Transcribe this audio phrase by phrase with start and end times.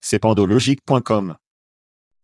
[0.00, 1.36] C'est pandologique.com.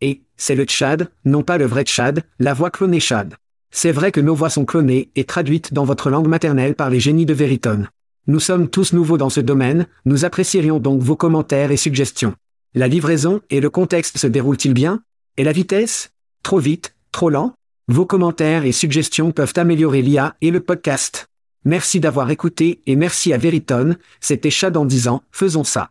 [0.01, 3.35] Et, c'est le Tchad, non pas le vrai Tchad, la voix clonée Chad.
[3.71, 7.01] C'est vrai que nos voix sont clonées et traduites dans votre langue maternelle par les
[7.01, 7.88] génies de Veritone.
[8.27, 12.35] Nous sommes tous nouveaux dans ce domaine, nous apprécierions donc vos commentaires et suggestions.
[12.74, 15.02] La livraison et le contexte se déroulent-ils bien?
[15.37, 16.10] Et la vitesse?
[16.43, 16.95] Trop vite?
[17.13, 17.54] Trop lent?
[17.88, 21.29] Vos commentaires et suggestions peuvent améliorer l'IA et le podcast.
[21.65, 25.91] Merci d'avoir écouté et merci à Veritone, c'était Chad en disant, faisons ça.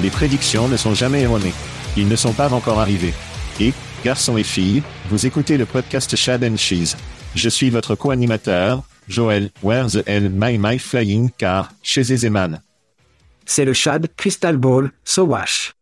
[0.00, 1.54] Les prédictions ne sont jamais erronées.
[1.96, 3.14] Ils ne sont pas encore arrivés.
[3.58, 3.72] Et,
[4.04, 6.94] garçons et filles, vous écoutez le podcast Chad and Cheese.
[7.34, 12.62] Je suis votre co-animateur, Joël, Where's the Hell My My Flying Car, chez Ezeman.
[13.44, 15.72] C'est le Chad Crystal Ball, Sowash.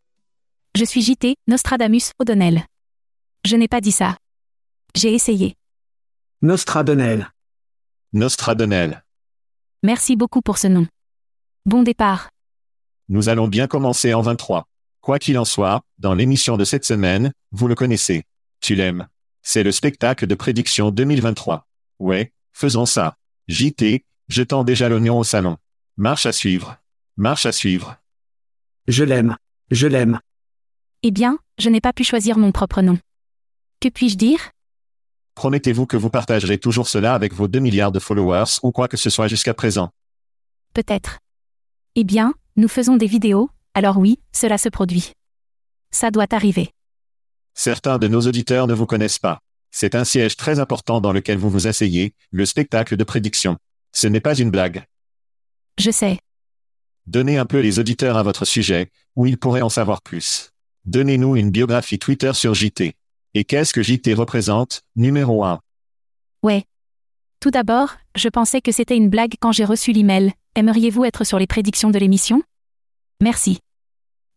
[0.74, 2.64] Je suis JT, Nostradamus, O'Donnell.
[3.44, 4.16] Je n'ai pas dit ça.
[4.94, 5.56] J'ai essayé.
[6.40, 7.30] Nostradonel.
[8.14, 9.04] Nostradonel.
[9.82, 10.86] Merci beaucoup pour ce nom.
[11.66, 12.30] Bon départ.
[13.08, 14.66] Nous allons bien commencer en 23.
[15.00, 18.24] Quoi qu'il en soit, dans l'émission de cette semaine, vous le connaissez.
[18.60, 19.06] Tu l'aimes.
[19.42, 21.68] C'est le spectacle de prédiction 2023.
[22.00, 23.16] Ouais, faisons ça.
[23.46, 25.56] JT, je tends déjà l'oignon au salon.
[25.96, 26.78] Marche à suivre.
[27.16, 27.96] Marche à suivre.
[28.88, 29.36] Je l'aime.
[29.70, 30.18] Je l'aime.
[31.04, 32.98] Eh bien, je n'ai pas pu choisir mon propre nom.
[33.80, 34.50] Que puis-je dire?
[35.36, 38.96] Promettez-vous que vous partagerez toujours cela avec vos 2 milliards de followers ou quoi que
[38.96, 39.90] ce soit jusqu'à présent.
[40.74, 41.18] Peut-être.
[41.94, 45.12] Eh bien, nous faisons des vidéos, alors oui, cela se produit.
[45.90, 46.70] Ça doit arriver.
[47.54, 49.40] Certains de nos auditeurs ne vous connaissent pas.
[49.70, 53.58] C'est un siège très important dans lequel vous vous asseyez, le spectacle de prédiction.
[53.92, 54.84] Ce n'est pas une blague.
[55.78, 56.18] Je sais.
[57.06, 60.50] Donnez un peu les auditeurs à votre sujet, où ils pourraient en savoir plus.
[60.86, 62.94] Donnez-nous une biographie Twitter sur JT.
[63.34, 65.60] Et qu'est-ce que JT représente, numéro 1
[66.42, 66.64] Ouais.
[67.46, 70.32] Tout d'abord, je pensais que c'était une blague quand j'ai reçu l'email.
[70.56, 72.42] Aimeriez-vous être sur les prédictions de l'émission?
[73.22, 73.60] Merci.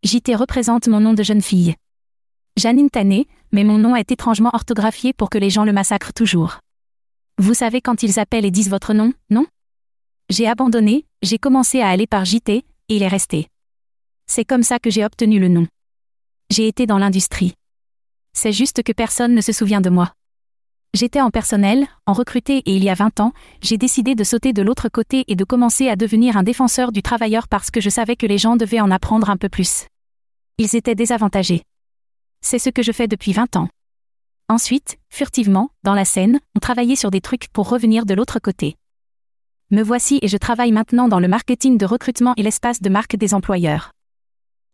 [0.04, 1.74] JT représente mon nom de jeune fille.
[2.56, 6.60] Janine Tané, mais mon nom est étrangement orthographié pour que les gens le massacrent toujours.
[7.40, 9.48] Vous savez quand ils appellent et disent votre nom, non?
[10.30, 13.48] J'ai abandonné, j'ai commencé à aller par JT, et il est resté.
[14.28, 15.66] C'est comme ça que j'ai obtenu le nom.
[16.52, 17.56] J'ai été dans l'industrie.
[18.34, 20.14] C'est juste que personne ne se souvient de moi.
[20.96, 24.54] J'étais en personnel, en recruté et il y a 20 ans, j'ai décidé de sauter
[24.54, 27.92] de l'autre côté et de commencer à devenir un défenseur du travailleur parce que je
[27.92, 29.86] savais que les gens devaient en apprendre un peu plus.
[30.58, 31.62] Ils étaient désavantagés.
[32.42, 33.70] C'est ce que je fais depuis 20 ans.
[34.50, 38.76] Ensuite, furtivement, dans la scène, on travaillait sur des trucs pour revenir de l'autre côté.
[39.70, 43.16] Me voici et je travaille maintenant dans le marketing de recrutement et l'espace de marque
[43.16, 43.92] des employeurs.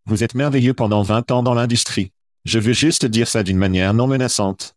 [0.05, 2.11] Vous êtes merveilleux pendant 20 ans dans l'industrie.
[2.45, 4.74] Je veux juste dire ça d'une manière non menaçante.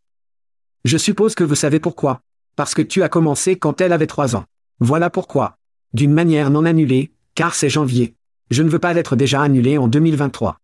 [0.84, 2.20] Je suppose que vous savez pourquoi.
[2.56, 4.44] Parce que tu as commencé quand elle avait trois ans.
[4.80, 5.56] Voilà pourquoi.
[5.92, 8.14] D'une manière non annulée, car c'est janvier.
[8.50, 10.58] Je ne veux pas être déjà annulé en 2023.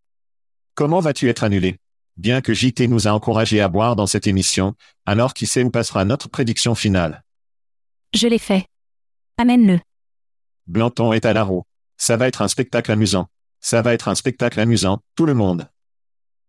[0.75, 1.77] Comment vas-tu être annulé?
[2.17, 4.75] Bien que JT nous a encouragés à boire dans cette émission,
[5.05, 7.23] alors qui sait où passera notre prédiction finale
[8.15, 8.67] Je l'ai fait.
[9.37, 9.81] Amène-le.
[10.67, 11.67] Blanton est à l'aro.
[11.97, 13.27] Ça va être un spectacle amusant.
[13.61, 15.69] Ça va être un spectacle amusant, tout le monde.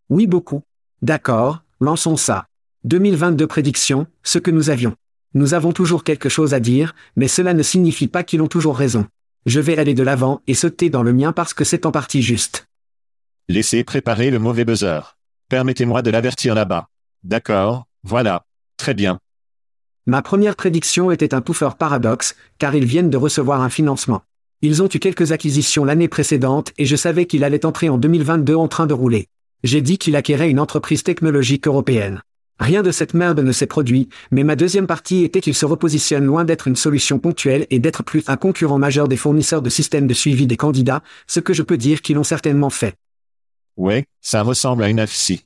[0.09, 0.61] Oui beaucoup.
[1.01, 2.45] D'accord, lançons ça.
[2.85, 4.93] 2022 prédictions, ce que nous avions.
[5.33, 8.77] Nous avons toujours quelque chose à dire, mais cela ne signifie pas qu'ils ont toujours
[8.77, 9.07] raison.
[9.47, 12.21] Je vais aller de l'avant et sauter dans le mien parce que c'est en partie
[12.21, 12.67] juste.
[13.49, 15.17] Laissez préparer le mauvais buzzer.
[15.49, 16.87] Permettez-moi de l'avertir là-bas.
[17.23, 18.43] D'accord, voilà.
[18.77, 19.17] Très bien.
[20.05, 24.21] Ma première prédiction était un pouffeur paradoxe, car ils viennent de recevoir un financement.
[24.61, 28.53] Ils ont eu quelques acquisitions l'année précédente et je savais qu'il allait entrer en 2022
[28.53, 29.27] en train de rouler.
[29.63, 32.21] J'ai dit qu'il acquérait une entreprise technologique européenne.
[32.59, 36.23] Rien de cette merde ne s'est produit, mais ma deuxième partie était qu'il se repositionne
[36.23, 40.07] loin d'être une solution ponctuelle et d'être plus un concurrent majeur des fournisseurs de systèmes
[40.07, 42.95] de suivi des candidats, ce que je peux dire qu'ils l'ont certainement fait.
[43.75, 45.41] Ouais, ça ressemble à une FC.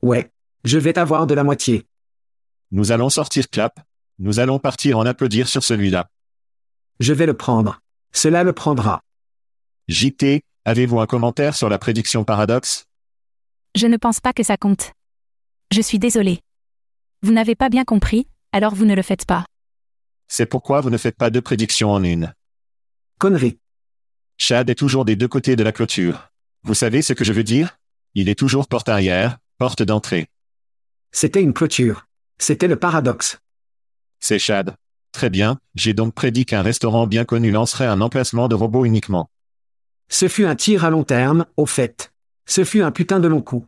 [0.00, 0.30] Ouais.
[0.64, 1.86] Je vais t'avoir de la moitié.
[2.70, 3.80] Nous allons sortir clap.
[4.20, 6.08] Nous allons partir en applaudir sur celui-là.
[7.00, 7.80] Je vais le prendre.
[8.12, 9.02] Cela le prendra.
[9.88, 12.86] JT, avez-vous un commentaire sur la prédiction paradoxe
[13.74, 14.92] Je ne pense pas que ça compte.
[15.72, 16.40] Je suis désolé.
[17.22, 19.46] Vous n'avez pas bien compris, alors vous ne le faites pas.
[20.28, 22.34] C'est pourquoi vous ne faites pas deux prédictions en une.
[23.18, 23.58] Connerie.
[24.36, 26.28] Chad est toujours des deux côtés de la clôture.
[26.62, 27.78] Vous savez ce que je veux dire?
[28.14, 30.26] Il est toujours porte arrière, porte d'entrée.
[31.10, 32.06] C'était une clôture.
[32.36, 33.38] C'était le paradoxe.
[34.20, 34.76] C'est Chad.
[35.10, 39.30] Très bien, j'ai donc prédit qu'un restaurant bien connu lancerait un emplacement de robots uniquement.
[40.10, 42.12] Ce fut un tir à long terme, au fait.
[42.44, 43.64] Ce fut un putain de long coup.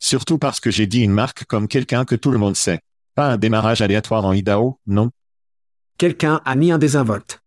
[0.00, 2.80] Surtout parce que j'ai dit une marque comme quelqu'un que tout le monde sait.
[3.14, 5.10] Pas un démarrage aléatoire en Idaho, non.
[5.98, 7.42] Quelqu'un a mis un désinvolte.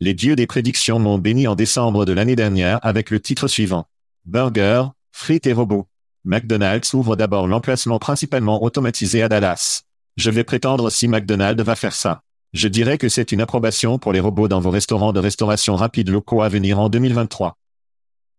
[0.00, 3.86] Les dieux des prédictions m'ont béni en décembre de l'année dernière avec le titre suivant.
[4.26, 5.86] Burger, frites et robots.
[6.24, 9.82] McDonald's ouvre d'abord l'emplacement principalement automatisé à Dallas.
[10.16, 12.22] Je vais prétendre si McDonald's va faire ça.
[12.52, 16.08] Je dirais que c'est une approbation pour les robots dans vos restaurants de restauration rapide
[16.08, 17.56] locaux à venir en 2023.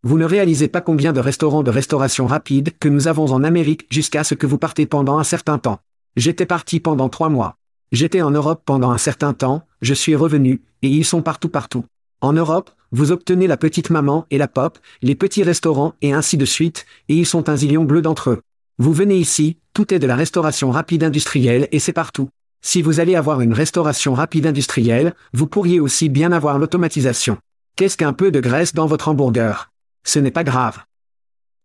[0.02, 3.86] Vous ne réalisez pas combien de restaurants de restauration rapide que nous avons en Amérique
[3.90, 5.80] jusqu'à ce que vous partez pendant un certain temps.
[6.16, 7.58] J'étais parti pendant trois mois.
[7.92, 11.84] J'étais en Europe pendant un certain temps, je suis revenu, et ils sont partout partout.
[12.22, 16.38] En Europe, vous obtenez la petite maman et la pop, les petits restaurants et ainsi
[16.38, 18.42] de suite, et ils sont un zillion bleu d'entre eux.
[18.78, 22.30] Vous venez ici, tout est de la restauration rapide industrielle et c'est partout.
[22.62, 27.38] Si vous allez avoir une restauration rapide industrielle, vous pourriez aussi bien avoir l'automatisation.
[27.76, 29.70] Qu'est-ce qu'un peu de graisse dans votre hamburger?
[30.04, 30.80] Ce n'est pas grave.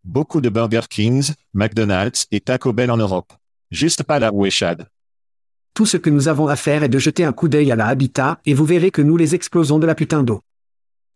[0.04, 3.32] Beaucoup de Burger Kings, McDonald's et Taco Bell en Europe.
[3.70, 4.88] Juste pas là où est Chad.
[5.72, 7.86] Tout ce que nous avons à faire est de jeter un coup d'œil à la
[7.86, 10.42] habitat et vous verrez que nous les explosons de la putain d'eau.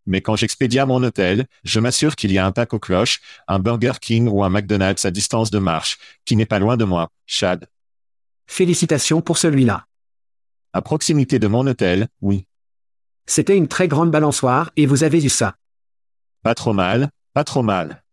[0.06, 3.58] Mais quand j'expédie à mon hôtel, je m'assure qu'il y a un taco cloche, un
[3.58, 7.10] Burger King ou un McDonald's à distance de marche, qui n'est pas loin de moi,
[7.26, 7.68] Chad.
[8.46, 9.84] Félicitations pour celui-là.
[10.72, 12.46] À proximité de mon hôtel, oui.
[13.26, 15.56] C'était une très grande balançoire et vous avez eu ça.
[16.42, 18.04] Pas trop mal, pas trop mal.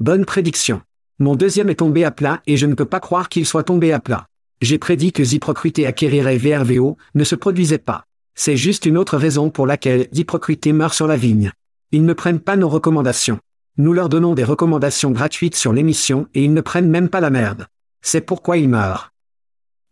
[0.00, 0.80] Bonne prédiction.
[1.18, 3.92] Mon deuxième est tombé à plat et je ne peux pas croire qu'il soit tombé
[3.92, 4.26] à plat.
[4.62, 8.06] J'ai prédit que Ziprocrité acquérirait VRVO, ne se produisait pas.
[8.34, 11.52] C'est juste une autre raison pour laquelle Ziprocrité meurt sur la vigne.
[11.92, 13.38] Ils ne prennent pas nos recommandations.
[13.76, 17.30] Nous leur donnons des recommandations gratuites sur l'émission et ils ne prennent même pas la
[17.30, 17.66] merde.
[18.00, 19.12] C'est pourquoi ils meurent.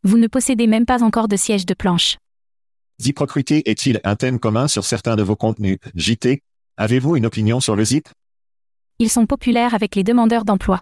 [0.04, 2.16] Vous ne possédez même pas encore de siège de planche.
[3.00, 6.42] Ziprocrité est-il un thème commun sur certains de vos contenus, JT
[6.78, 8.08] Avez-vous une opinion sur le ZIP
[8.98, 10.80] Ils sont populaires avec les demandeurs d'emploi.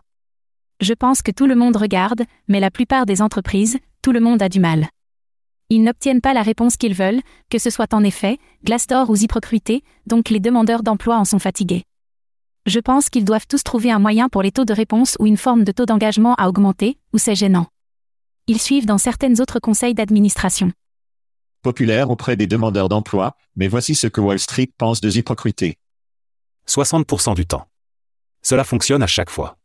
[0.81, 4.41] Je pense que tout le monde regarde, mais la plupart des entreprises, tout le monde
[4.41, 4.89] a du mal.
[5.69, 7.21] Ils n'obtiennent pas la réponse qu'ils veulent,
[7.51, 11.83] que ce soit en effet, Glassdoor ou Ziprocrité, donc les demandeurs d'emploi en sont fatigués.
[12.67, 15.37] Je pense qu'ils doivent tous trouver un moyen pour les taux de réponse ou une
[15.37, 17.67] forme de taux d'engagement à augmenter, ou c'est gênant.
[18.47, 20.71] Ils suivent dans certaines autres conseils d'administration.
[21.63, 25.80] Populaire auprès des demandeurs d'emploi, mais voici ce que Wall Street pense de Ziprocrité.
[26.71, 27.67] 60% du temps.
[28.43, 29.59] Cela fonctionne à chaque fois.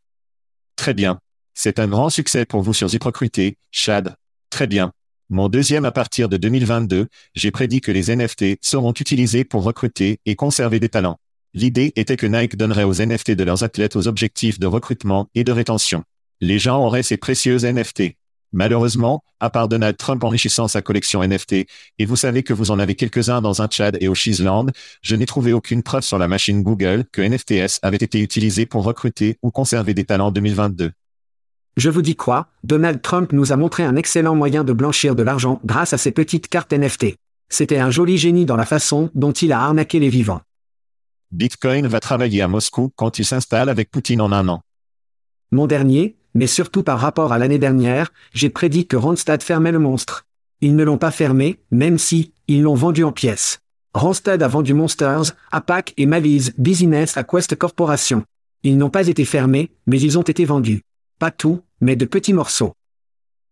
[0.74, 1.20] Très bien.
[1.54, 4.16] C'est un grand succès pour vous sur Ziprocrité, Chad.
[4.50, 4.92] Très bien.
[5.30, 10.18] Mon deuxième à partir de 2022, j'ai prédit que les NFT seront utilisés pour recruter
[10.26, 11.20] et conserver des talents.
[11.54, 15.44] L'idée était que Nike donnerait aux NFT de leurs athlètes aux objectifs de recrutement et
[15.44, 16.02] de rétention.
[16.40, 18.16] Les gens auraient ces précieuses NFT.
[18.56, 21.66] Malheureusement, à part Donald Trump enrichissant sa collection NFT,
[21.98, 24.68] et vous savez que vous en avez quelques-uns dans un Chad et au Cheeseland,
[25.02, 28.84] je n'ai trouvé aucune preuve sur la machine Google que NFTS avait été utilisé pour
[28.84, 30.90] recruter ou conserver des talents 2022.
[31.76, 35.22] Je vous dis quoi, Donald Trump nous a montré un excellent moyen de blanchir de
[35.22, 37.18] l'argent grâce à ses petites cartes NFT.
[37.50, 40.40] C'était un joli génie dans la façon dont il a arnaqué les vivants.
[41.30, 44.62] Bitcoin va travailler à Moscou quand il s'installe avec Poutine en un an.
[45.52, 49.78] Mon dernier, mais surtout par rapport à l'année dernière, j'ai prédit que Randstad fermait le
[49.78, 50.26] monstre.
[50.60, 53.60] Ils ne l'ont pas fermé, même si, ils l'ont vendu en pièces.
[53.94, 58.24] Randstad a vendu Monsters, APAC et Malise Business à Quest Corporation.
[58.62, 60.82] Ils n'ont pas été fermés, mais ils ont été vendus.
[61.18, 62.74] Pas tout, mais de petits morceaux.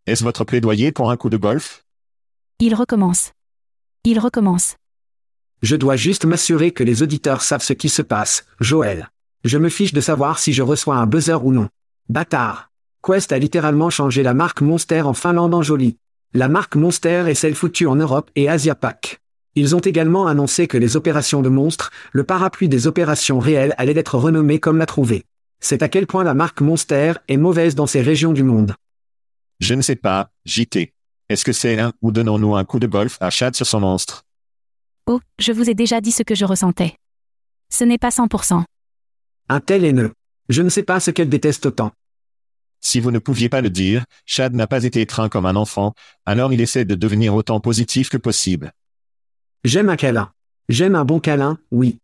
[0.06, 1.84] Est-ce votre plaidoyer pour un coup de golf?
[2.60, 3.32] Il recommence.
[4.04, 4.76] Il recommence.
[5.62, 9.08] Je dois juste m'assurer que les auditeurs savent ce qui se passe, Joël.
[9.44, 11.70] Je me fiche de savoir si je reçois un buzzer ou non.
[12.10, 12.70] Bâtard.
[13.04, 15.98] Quest a littéralement changé la marque Monster en Finlande en joli.
[16.32, 19.20] La marque Monster est celle foutue en Europe et Asia Pac.
[19.56, 23.98] Ils ont également annoncé que les opérations de monstres, le parapluie des opérations réelles allait
[23.98, 25.24] être renommé comme l'a trouvé.
[25.60, 28.74] C'est à quel point la marque Monster est mauvaise dans ces régions du monde.
[29.60, 30.94] Je ne sais pas, JT.
[31.28, 34.24] Est-ce que c'est un ou donnons-nous un coup de golf à Chad sur son monstre?
[35.06, 36.96] Oh, je vous ai déjà dit ce que je ressentais.
[37.70, 38.64] Ce n'est pas 100%.
[39.50, 40.14] Un tel haineux.
[40.48, 41.92] Je ne sais pas ce qu'elle déteste autant.
[42.84, 45.94] Si vous ne pouviez pas le dire, Chad n'a pas été étreint comme un enfant,
[46.26, 48.72] alors il essaie de devenir autant positif que possible.
[49.64, 50.30] J'aime un câlin.
[50.68, 51.98] J'aime un bon câlin, oui.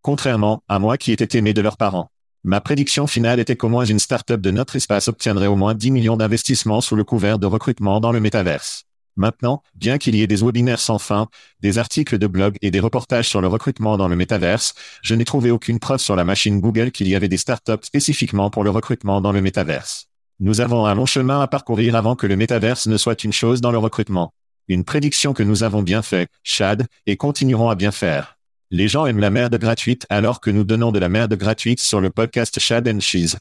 [0.00, 2.10] Contrairement à moi qui étais aimé de leurs parents.
[2.42, 5.90] Ma prédiction finale était qu'au moins une start-up de notre espace obtiendrait au moins 10
[5.90, 8.87] millions d'investissements sous le couvert de recrutement dans le métaverse.
[9.18, 11.26] Maintenant, bien qu'il y ait des webinaires sans fin,
[11.60, 15.24] des articles de blog et des reportages sur le recrutement dans le métaverse, je n'ai
[15.24, 18.70] trouvé aucune preuve sur la machine Google qu'il y avait des startups spécifiquement pour le
[18.70, 20.06] recrutement dans le métaverse.
[20.38, 23.60] Nous avons un long chemin à parcourir avant que le métaverse ne soit une chose
[23.60, 24.32] dans le recrutement.
[24.68, 28.38] Une prédiction que nous avons bien fait, Chad, et continuerons à bien faire.
[28.70, 32.00] Les gens aiment la merde gratuite alors que nous donnons de la merde gratuite sur
[32.00, 33.36] le podcast Chad and Cheese.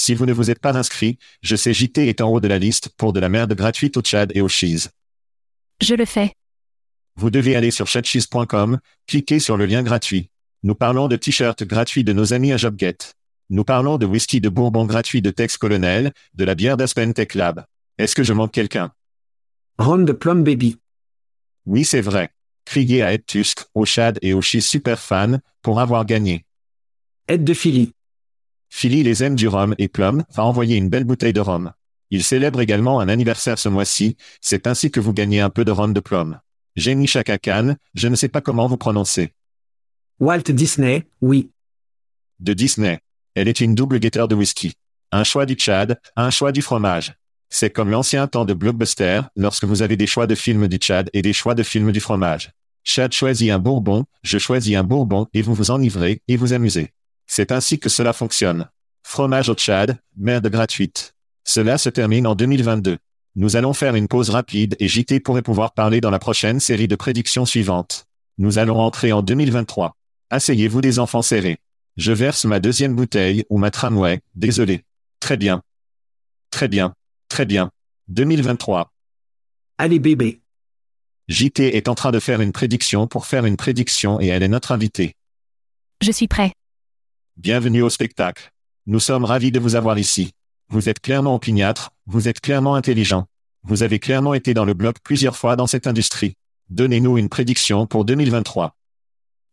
[0.00, 2.58] Si vous ne vous êtes pas inscrit, je sais JT est en haut de la
[2.58, 4.88] liste pour de la merde gratuite au Chad et au Cheese.
[5.82, 6.32] Je le fais.
[7.16, 10.30] Vous devez aller sur chatcheese.com, cliquez sur le lien gratuit.
[10.62, 12.96] Nous parlons de t-shirts gratuits de nos amis à JobGet.
[13.50, 17.34] Nous parlons de whisky de bourbon gratuit de Tex Colonel, de la bière d'Aspen Tech
[17.34, 17.66] Lab.
[17.98, 18.92] Est-ce que je manque quelqu'un?
[19.78, 20.78] Ron de Plum Baby.
[21.66, 22.30] Oui, c'est vrai.
[22.64, 26.46] Criez à Ed Tusk, au Chad et au Cheese super fan, pour avoir gagné.
[27.28, 27.92] Aide de Philly.
[28.70, 31.72] Philly les aime du rhum et Plum va envoyer une belle bouteille de rhum.
[32.10, 35.70] Il célèbre également un anniversaire ce mois-ci, c'est ainsi que vous gagnez un peu de
[35.70, 36.40] rhum de Plum.
[36.76, 39.32] Jenny Chaka Khan, je ne sais pas comment vous prononcez.
[40.18, 41.50] Walt Disney, oui.
[42.38, 43.00] De Disney.
[43.34, 44.72] Elle est une double guetteur de whisky.
[45.12, 47.14] Un choix du Tchad, un choix du fromage.
[47.48, 51.10] C'est comme l'ancien temps de Blockbuster, lorsque vous avez des choix de films du Tchad
[51.12, 52.52] et des choix de films du fromage.
[52.84, 56.92] Chad choisit un bourbon, je choisis un bourbon et vous vous enivrez et vous amusez.
[57.32, 58.68] C'est ainsi que cela fonctionne.
[59.04, 61.14] Fromage au Tchad, merde gratuite.
[61.44, 62.98] Cela se termine en 2022.
[63.36, 66.88] Nous allons faire une pause rapide et JT pourrait pouvoir parler dans la prochaine série
[66.88, 68.06] de prédictions suivantes.
[68.38, 69.94] Nous allons entrer en 2023.
[70.30, 71.58] Asseyez-vous des enfants serrés.
[71.96, 74.84] Je verse ma deuxième bouteille ou ma tramway, désolé.
[75.20, 75.62] Très bien.
[76.50, 76.94] Très bien.
[77.28, 77.70] Très bien.
[78.08, 78.90] 2023.
[79.78, 80.40] Allez bébé.
[81.28, 84.48] JT est en train de faire une prédiction pour faire une prédiction et elle est
[84.48, 85.14] notre invitée.
[86.02, 86.54] Je suis prêt.
[87.36, 88.50] Bienvenue au spectacle.
[88.86, 90.32] Nous sommes ravis de vous avoir ici.
[90.68, 93.26] Vous êtes clairement opiniâtre, vous êtes clairement intelligent.
[93.62, 96.34] Vous avez clairement été dans le bloc plusieurs fois dans cette industrie.
[96.68, 98.74] Donnez-nous une prédiction pour 2023.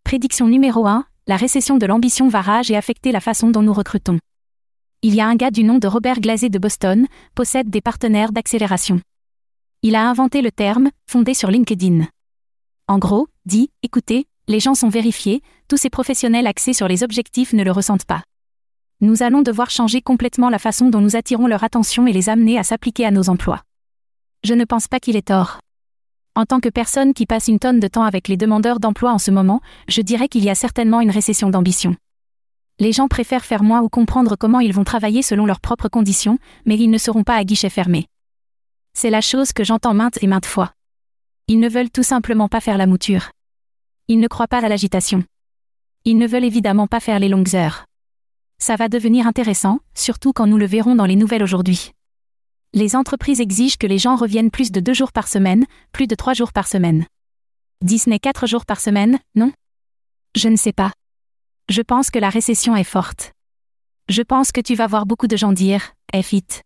[0.03, 3.73] Prédiction numéro 1, la récession de l'ambition va rage et affecter la façon dont nous
[3.73, 4.19] recrutons.
[5.01, 8.31] Il y a un gars du nom de Robert Glazé de Boston, possède des partenaires
[8.31, 8.99] d'accélération.
[9.81, 12.07] Il a inventé le terme, fondé sur LinkedIn.
[12.87, 17.53] En gros, dit, écoutez, les gens sont vérifiés, tous ces professionnels axés sur les objectifs
[17.53, 18.23] ne le ressentent pas.
[19.01, 22.57] Nous allons devoir changer complètement la façon dont nous attirons leur attention et les amener
[22.57, 23.61] à s'appliquer à nos emplois.
[24.43, 25.59] Je ne pense pas qu'il ait tort.
[26.35, 29.17] En tant que personne qui passe une tonne de temps avec les demandeurs d'emploi en
[29.17, 31.95] ce moment, je dirais qu'il y a certainement une récession d'ambition.
[32.79, 36.37] Les gens préfèrent faire moins ou comprendre comment ils vont travailler selon leurs propres conditions,
[36.65, 38.05] mais ils ne seront pas à guichet fermé.
[38.93, 40.73] C'est la chose que j'entends maintes et maintes fois.
[41.47, 43.29] Ils ne veulent tout simplement pas faire la mouture.
[44.09, 45.25] Ils ne croient pas à l'agitation.
[46.05, 47.85] Ils ne veulent évidemment pas faire les longues heures.
[48.57, 51.91] Ça va devenir intéressant, surtout quand nous le verrons dans les nouvelles aujourd'hui.
[52.73, 56.15] Les entreprises exigent que les gens reviennent plus de deux jours par semaine, plus de
[56.15, 57.05] trois jours par semaine.
[57.83, 59.51] Disney quatre jours par semaine, non?
[60.35, 60.93] Je ne sais pas.
[61.69, 63.33] Je pense que la récession est forte.
[64.07, 66.63] Je pense que tu vas voir beaucoup de gens dire, F it.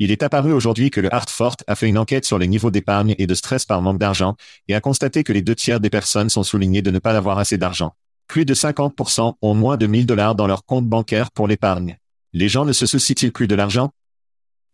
[0.00, 3.14] Il est apparu aujourd'hui que le Hartford a fait une enquête sur les niveaux d'épargne
[3.18, 4.34] et de stress par manque d'argent,
[4.66, 7.38] et a constaté que les deux tiers des personnes sont soulignées de ne pas avoir
[7.38, 7.92] assez d'argent.
[8.26, 11.98] Plus de 50% ont moins de 1000 dollars dans leur compte bancaire pour l'épargne.
[12.32, 13.90] Les gens ne se soucient-ils plus de l'argent?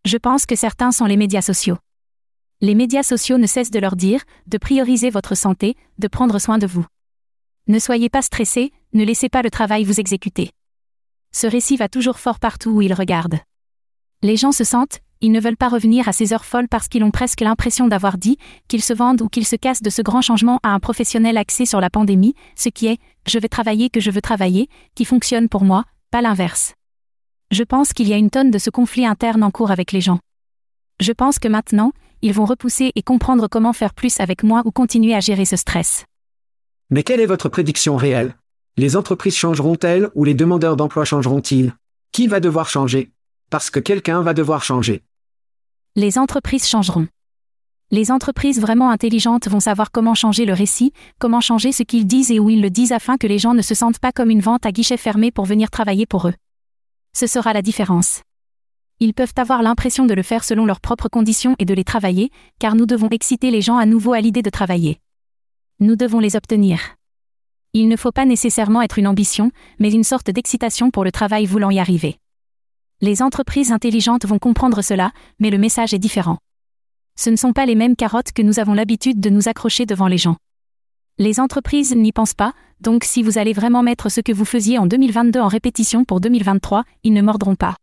[0.06, 1.76] Je pense que certains sont les médias sociaux.
[2.62, 6.56] Les médias sociaux ne cessent de leur dire de prioriser votre santé, de prendre soin
[6.56, 6.86] de vous.
[7.66, 10.50] Ne soyez pas stressés, ne laissez pas le travail vous exécuter.
[11.32, 13.40] Ce récit va toujours fort partout où ils regardent.
[14.22, 17.04] Les gens se sentent, ils ne veulent pas revenir à ces heures folles parce qu'ils
[17.04, 20.22] ont presque l'impression d'avoir dit, qu'ils se vendent ou qu'ils se cassent de ce grand
[20.22, 24.00] changement à un professionnel axé sur la pandémie, ce qui est, je vais travailler que
[24.00, 26.74] je veux travailler, qui fonctionne pour moi, pas l'inverse.
[27.50, 30.00] Je pense qu'il y a une tonne de ce conflit interne en cours avec les
[30.00, 30.20] gens.
[31.00, 34.70] Je pense que maintenant, ils vont repousser et comprendre comment faire plus avec moi ou
[34.70, 36.04] continuer à gérer ce stress.
[36.90, 38.36] Mais quelle est votre prédiction réelle?
[38.76, 41.74] Les entreprises changeront-elles ou les demandeurs d'emploi changeront-ils?
[42.12, 43.10] Qui va devoir changer?
[43.50, 45.02] Parce que quelqu'un va devoir changer.
[45.96, 47.08] Les entreprises changeront.
[47.90, 52.30] Les entreprises vraiment intelligentes vont savoir comment changer le récit, comment changer ce qu'ils disent
[52.30, 54.40] et où ils le disent afin que les gens ne se sentent pas comme une
[54.40, 56.34] vente à guichet fermé pour venir travailler pour eux.
[57.12, 58.22] Ce sera la différence.
[59.00, 62.30] Ils peuvent avoir l'impression de le faire selon leurs propres conditions et de les travailler,
[62.60, 65.00] car nous devons exciter les gens à nouveau à l'idée de travailler.
[65.80, 66.78] Nous devons les obtenir.
[67.72, 71.46] Il ne faut pas nécessairement être une ambition, mais une sorte d'excitation pour le travail
[71.46, 72.20] voulant y arriver.
[73.00, 76.38] Les entreprises intelligentes vont comprendre cela, mais le message est différent
[77.20, 80.06] ce ne sont pas les mêmes carottes que nous avons l'habitude de nous accrocher devant
[80.06, 80.36] les gens.
[81.18, 84.78] Les entreprises n'y pensent pas, donc si vous allez vraiment mettre ce que vous faisiez
[84.78, 87.76] en 2022 en répétition pour 2023, ils ne mordront pas.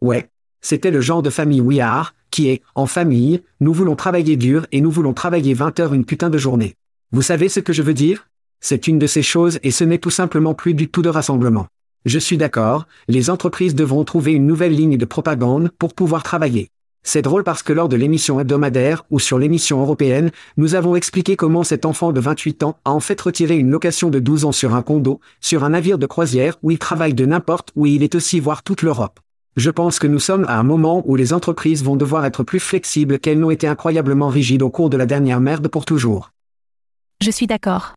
[0.00, 0.28] Ouais.
[0.60, 4.66] C'était le genre de famille We Are, qui est, en famille, nous voulons travailler dur
[4.72, 6.74] et nous voulons travailler 20 heures une putain de journée.
[7.12, 8.28] Vous savez ce que je veux dire?
[8.58, 11.68] C'est une de ces choses et ce n'est tout simplement plus du tout de rassemblement.
[12.08, 16.70] Je suis d'accord, les entreprises devront trouver une nouvelle ligne de propagande pour pouvoir travailler.
[17.02, 21.36] C'est drôle parce que lors de l'émission hebdomadaire ou sur l'émission européenne, nous avons expliqué
[21.36, 24.52] comment cet enfant de 28 ans a en fait retiré une location de 12 ans
[24.52, 28.02] sur un condo, sur un navire de croisière où il travaille de n'importe où il
[28.02, 29.20] est aussi voir toute l'Europe.
[29.58, 32.60] Je pense que nous sommes à un moment où les entreprises vont devoir être plus
[32.60, 36.30] flexibles qu'elles n'ont été incroyablement rigides au cours de la dernière merde pour toujours.
[37.20, 37.92] Je suis d'accord.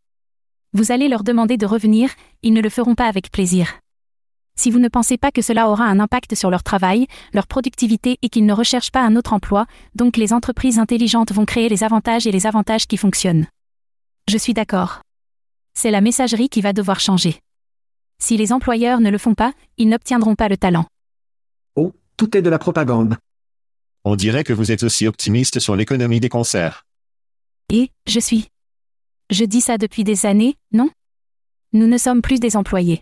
[0.73, 2.09] Vous allez leur demander de revenir,
[2.43, 3.80] ils ne le feront pas avec plaisir
[4.55, 8.17] si vous ne pensez pas que cela aura un impact sur leur travail, leur productivité
[8.21, 9.65] et qu'ils ne recherchent pas un autre emploi,
[9.95, 13.47] donc les entreprises intelligentes vont créer les avantages et les avantages qui fonctionnent.
[14.29, 15.01] Je suis d'accord.
[15.73, 17.39] C'est la messagerie qui va devoir changer.
[18.19, 20.85] Si les employeurs ne le font pas, ils n'obtiendront pas le talent.
[21.75, 23.17] Oh, tout est de la propagande.
[24.03, 26.85] On dirait que vous êtes aussi optimiste sur l'économie des concerts.
[27.69, 28.47] Et, je suis.
[29.29, 30.89] Je dis ça depuis des années, non?
[31.73, 33.01] Nous ne sommes plus des employés.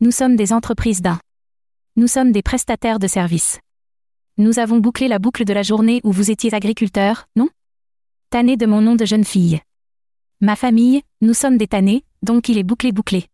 [0.00, 1.18] Nous sommes des entreprises d'un.
[1.96, 3.58] Nous sommes des prestataires de services.
[4.36, 7.48] Nous avons bouclé la boucle de la journée où vous étiez agriculteur, non?
[8.30, 9.60] Tanné de mon nom de jeune fille.
[10.40, 13.26] Ma famille, nous sommes des tannés, donc il est bouclé bouclé.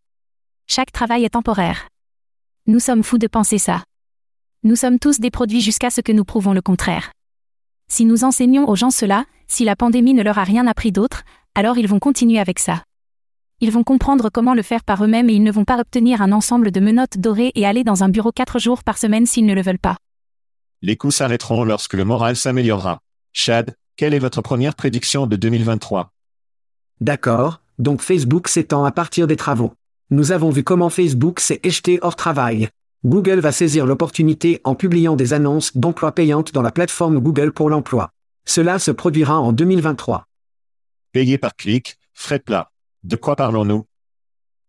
[0.67, 1.87] Chaque travail est temporaire.
[2.67, 3.85] Nous sommes fous de penser ça.
[4.63, 7.13] Nous sommes tous des produits jusqu'à ce que nous prouvons le contraire.
[7.89, 11.25] Si nous enseignons aux gens cela, si la pandémie ne leur a rien appris d'autre,
[11.55, 12.85] alors ils vont continuer avec ça.
[13.61, 16.33] Ils vont comprendre comment le faire par eux-mêmes et ils ne vont pas obtenir un
[16.33, 19.55] ensemble de menottes dorées et aller dans un bureau quatre jours par semaine s'ils ne
[19.55, 19.97] le veulent pas.
[20.83, 23.01] Les coûts s'arrêteront lorsque le moral s'améliorera.
[23.33, 26.13] Chad, quelle est votre première prédiction de 2023
[27.01, 29.73] D'accord, donc Facebook s'étend à partir des travaux.
[30.11, 32.69] Nous avons vu comment Facebook s'est jeté hors travail.
[33.05, 37.71] Google va saisir l'opportunité en publiant des annonces d'emploi payantes dans la plateforme Google pour
[37.71, 38.11] l'emploi.
[38.47, 40.27] Cela se produira en 2023.
[41.13, 42.71] Payé par clic, frais plat.
[43.05, 43.85] De quoi parlons-nous?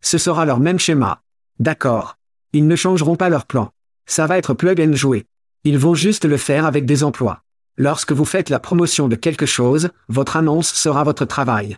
[0.01, 1.23] Ce sera leur même schéma.
[1.59, 2.17] D'accord.
[2.51, 3.71] Ils ne changeront pas leur plan.
[4.05, 5.25] Ça va être plug and jouer.
[5.63, 7.43] Ils vont juste le faire avec des emplois.
[7.77, 11.77] Lorsque vous faites la promotion de quelque chose, votre annonce sera votre travail.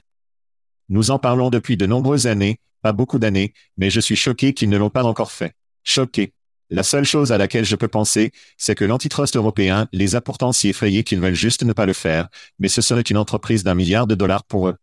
[0.90, 4.70] Nous en parlons depuis de nombreuses années, pas beaucoup d'années, mais je suis choqué qu'ils
[4.70, 5.54] ne l'ont pas encore fait.
[5.84, 6.34] Choqué.
[6.72, 10.52] La seule chose à laquelle je peux penser, c'est que l'antitrust européen les a pourtant
[10.52, 13.76] si effrayés qu'ils veulent juste ne pas le faire, mais ce serait une entreprise d'un
[13.76, 14.76] milliard de dollars pour eux.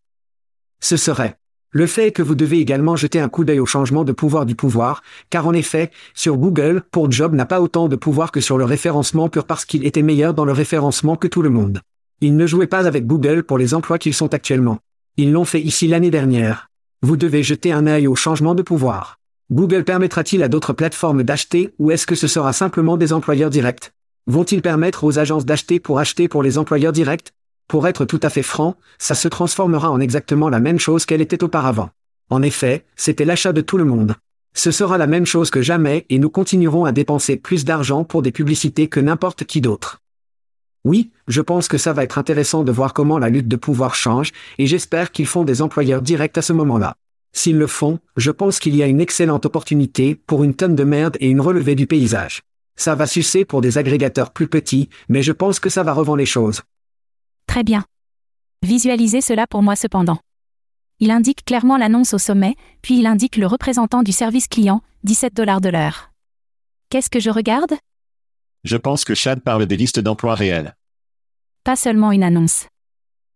[0.81, 1.37] Ce serait.
[1.77, 4.47] Le fait est que vous devez également jeter un coup d'œil au changement de pouvoir
[4.47, 8.41] du pouvoir, car en effet, sur Google, pour Job n'a pas autant de pouvoir que
[8.41, 11.81] sur le référencement pur parce qu'il était meilleur dans le référencement que tout le monde.
[12.21, 14.79] Il ne jouait pas avec Google pour les emplois qu'ils sont actuellement.
[15.17, 16.69] Ils l'ont fait ici l'année dernière.
[17.03, 19.19] Vous devez jeter un œil au changement de pouvoir.
[19.51, 23.91] Google permettra-t-il à d'autres plateformes d'acheter ou est-ce que ce sera simplement des employeurs directs?
[24.29, 27.33] Vont-ils permettre aux agences d'acheter pour acheter pour les employeurs directs?
[27.69, 31.21] Pour être tout à fait franc, ça se transformera en exactement la même chose qu'elle
[31.21, 31.91] était auparavant.
[32.31, 34.15] En effet, c'était l'achat de tout le monde.
[34.55, 38.23] Ce sera la même chose que jamais et nous continuerons à dépenser plus d'argent pour
[38.23, 40.01] des publicités que n'importe qui d'autre.
[40.85, 43.95] Oui, je pense que ça va être intéressant de voir comment la lutte de pouvoir
[43.95, 46.95] change, et j'espère qu'ils font des employeurs directs à ce moment-là.
[47.33, 50.85] S'ils le font, je pense qu'il y a une excellente opportunité pour une tonne de
[50.85, 52.43] merde et une relevée du paysage.
[52.77, 56.19] Ça va sucer pour des agrégateurs plus petits, mais je pense que ça va revendre
[56.19, 56.63] les choses.
[57.47, 57.85] Très bien.
[58.63, 60.19] Visualisez cela pour moi cependant.
[61.01, 65.35] Il indique clairement l'annonce au sommet, puis il indique le représentant du service client, 17
[65.35, 66.11] dollars de l'heure.
[66.89, 67.75] Qu'est-ce que je regarde?
[68.63, 70.77] Je pense que Chad parle des listes d'emplois réels.
[71.65, 72.67] Pas seulement une annonce.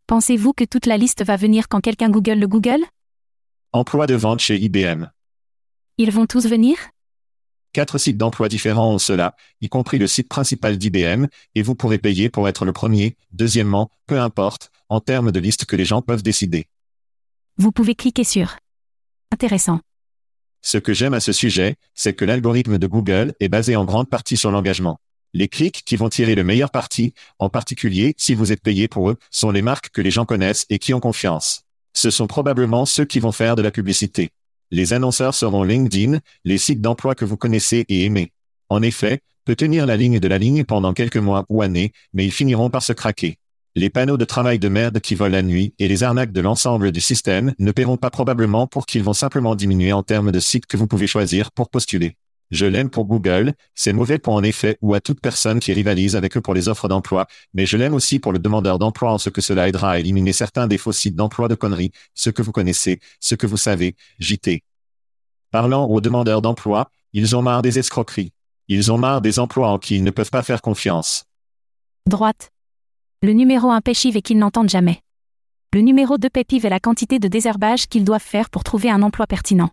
[0.07, 2.85] Pensez-vous que toute la liste va venir quand quelqu'un Google le Google?
[3.73, 5.11] Emploi de vente chez IBM.
[5.99, 6.77] Ils vont tous venir?
[7.79, 11.99] Quatre sites d'emploi différents ont cela, y compris le site principal d'IBM, et vous pourrez
[11.99, 13.17] payer pour être le premier.
[13.31, 16.67] Deuxièmement, peu importe, en termes de liste que les gens peuvent décider.
[17.57, 18.57] Vous pouvez cliquer sur.
[19.33, 19.79] Intéressant.
[20.61, 24.11] Ce que j'aime à ce sujet, c'est que l'algorithme de Google est basé en grande
[24.11, 24.99] partie sur l'engagement.
[25.33, 29.09] Les clics qui vont tirer le meilleur parti, en particulier si vous êtes payé pour
[29.09, 31.63] eux, sont les marques que les gens connaissent et qui ont confiance.
[31.95, 34.33] Ce sont probablement ceux qui vont faire de la publicité.
[34.71, 38.33] Les annonceurs seront LinkedIn, les sites d'emploi que vous connaissez et aimez.
[38.69, 42.27] En effet, peut tenir la ligne de la ligne pendant quelques mois ou années, mais
[42.27, 43.39] ils finiront par se craquer.
[43.75, 46.93] Les panneaux de travail de merde qui volent la nuit et les arnaques de l'ensemble
[46.93, 50.67] du système ne paieront pas probablement pour qu'ils vont simplement diminuer en termes de sites
[50.67, 52.17] que vous pouvez choisir pour postuler.
[52.51, 56.17] Je l'aime pour Google, c'est mauvais pour en effet ou à toute personne qui rivalise
[56.17, 59.19] avec eux pour les offres d'emploi, mais je l'aime aussi pour le demandeur d'emploi en
[59.19, 62.41] ce que cela aidera à éliminer certains des faux sites d'emploi de conneries, ce que
[62.43, 64.63] vous connaissez, ce que vous savez, JT.
[65.51, 68.33] Parlant aux demandeurs d'emploi, ils ont marre des escroqueries.
[68.69, 71.25] Ils ont marre des emplois en qui ils ne peuvent pas faire confiance.
[72.07, 72.51] Droite.
[73.23, 75.01] Le numéro 1 péchive et qu'ils n'entendent jamais.
[75.75, 79.03] Le numéro 2 pépive est la quantité de désherbage qu'ils doivent faire pour trouver un
[79.03, 79.71] emploi pertinent.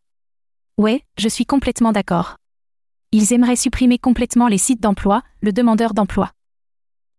[0.78, 2.36] Ouais, je suis complètement d'accord.
[3.18, 6.34] Ils aimeraient supprimer complètement les sites d'emploi, le demandeur d'emploi.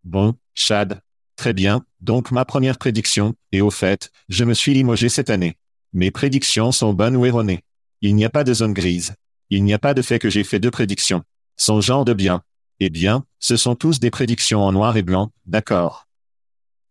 [0.05, 1.01] Bon, Chad.
[1.37, 5.57] Très bien, donc ma première prédiction, et au fait, je me suis limogé cette année.
[5.95, 7.63] Mes prédictions sont bonnes ou erronées.
[8.03, 9.15] Il n'y a pas de zone grise.
[9.49, 11.23] Il n'y a pas de fait que j'ai fait deux prédictions.
[11.57, 12.43] Son genre de bien.
[12.79, 16.09] Eh bien, ce sont tous des prédictions en noir et blanc, d'accord.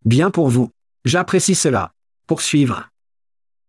[0.04, 0.72] Bien pour vous.
[1.04, 1.92] J'apprécie cela.
[2.26, 2.88] Poursuivre.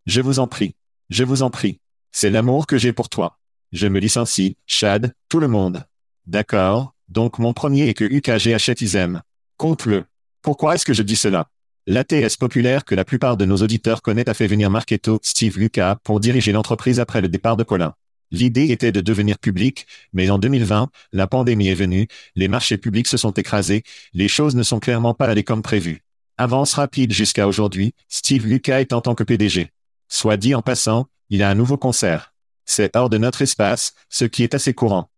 [0.08, 0.74] Je vous en prie.
[1.12, 1.80] Je vous en prie.
[2.12, 3.38] C'est l'amour que j'ai pour toi.
[3.74, 5.84] Je me licencie, Chad, tout le monde.
[6.26, 9.22] D'accord, donc mon premier est que UKG achète Isem.
[9.58, 10.06] Compte-le.
[10.42, 11.50] Pourquoi est-ce que je dis cela?
[11.86, 15.98] L'ATS populaire que la plupart de nos auditeurs connaissent a fait venir Marketo, Steve Lucas,
[16.04, 17.94] pour diriger l'entreprise après le départ de Colin.
[18.32, 23.08] L'idée était de devenir public, mais en 2020, la pandémie est venue, les marchés publics
[23.08, 26.04] se sont écrasés, les choses ne sont clairement pas allées comme prévu.
[26.38, 29.72] Avance rapide jusqu'à aujourd'hui, Steve Lucas est en tant que PDG.
[30.08, 32.34] Soit dit en passant, il a un nouveau concert.
[32.68, 35.10] C'est hors de notre espace, ce qui est assez courant.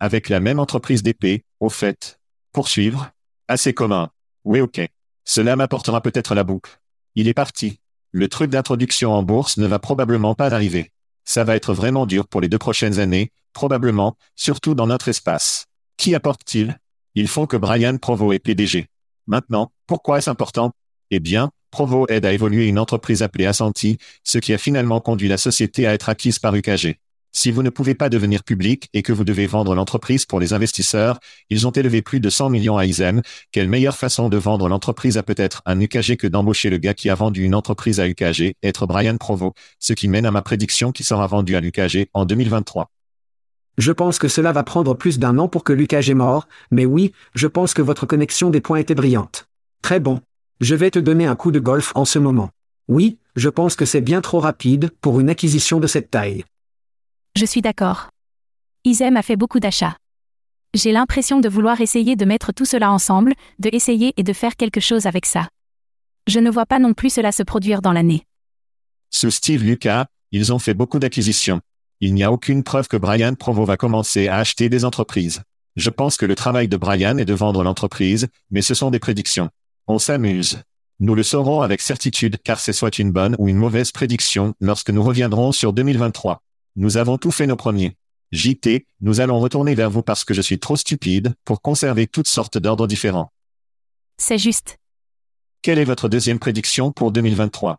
[0.00, 2.20] Avec la même entreprise d'épée, au fait.
[2.52, 3.10] Poursuivre
[3.46, 4.10] Assez commun.
[4.44, 4.80] Oui ok.
[5.24, 6.80] Cela m'apportera peut-être la boucle.
[7.14, 7.78] Il est parti.
[8.10, 10.90] Le truc d'introduction en bourse ne va probablement pas arriver.
[11.24, 15.66] Ça va être vraiment dur pour les deux prochaines années, probablement, surtout dans notre espace.
[15.96, 16.78] Qui apporte-t-il?
[17.14, 18.88] Ils font que Brian Provo est PDG.
[19.28, 20.72] Maintenant, pourquoi est-ce important?
[21.10, 25.26] Eh bien, Provo aide à évoluer une entreprise appelée Ascenti, ce qui a finalement conduit
[25.26, 27.00] la société à être acquise par UKG.
[27.32, 30.52] Si vous ne pouvez pas devenir public et que vous devez vendre l'entreprise pour les
[30.52, 31.18] investisseurs,
[31.50, 33.22] ils ont élevé plus de 100 millions à ISEM.
[33.50, 37.10] Quelle meilleure façon de vendre l'entreprise à peut-être un UKG que d'embaucher le gars qui
[37.10, 40.92] a vendu une entreprise à UKG, être Brian Provo, ce qui mène à ma prédiction
[40.92, 42.88] qui sera vendue à l'UKG en 2023.
[43.78, 47.10] Je pense que cela va prendre plus d'un an pour que l'UKG mort, mais oui,
[47.34, 49.48] je pense que votre connexion des points était brillante.
[49.82, 50.20] Très bon.
[50.64, 52.48] Je vais te donner un coup de golf en ce moment.
[52.88, 56.42] Oui, je pense que c'est bien trop rapide pour une acquisition de cette taille.
[57.36, 58.08] Je suis d'accord.
[58.84, 59.98] Isem a fait beaucoup d'achats.
[60.72, 64.56] J'ai l'impression de vouloir essayer de mettre tout cela ensemble, de essayer et de faire
[64.56, 65.50] quelque chose avec ça.
[66.28, 68.24] Je ne vois pas non plus cela se produire dans l'année.
[69.10, 71.60] Sous Steve Lucas, ils ont fait beaucoup d'acquisitions.
[72.00, 75.42] Il n'y a aucune preuve que Brian Provo va commencer à acheter des entreprises.
[75.76, 78.98] Je pense que le travail de Brian est de vendre l'entreprise, mais ce sont des
[78.98, 79.50] prédictions.
[79.86, 80.62] On s'amuse.
[80.98, 84.88] Nous le saurons avec certitude car c'est soit une bonne ou une mauvaise prédiction lorsque
[84.88, 86.42] nous reviendrons sur 2023.
[86.76, 87.98] Nous avons tout fait nos premiers.
[88.32, 92.28] JT, nous allons retourner vers vous parce que je suis trop stupide pour conserver toutes
[92.28, 93.30] sortes d'ordres différents.
[94.16, 94.78] C'est juste.
[95.60, 97.78] Quelle est votre deuxième prédiction pour 2023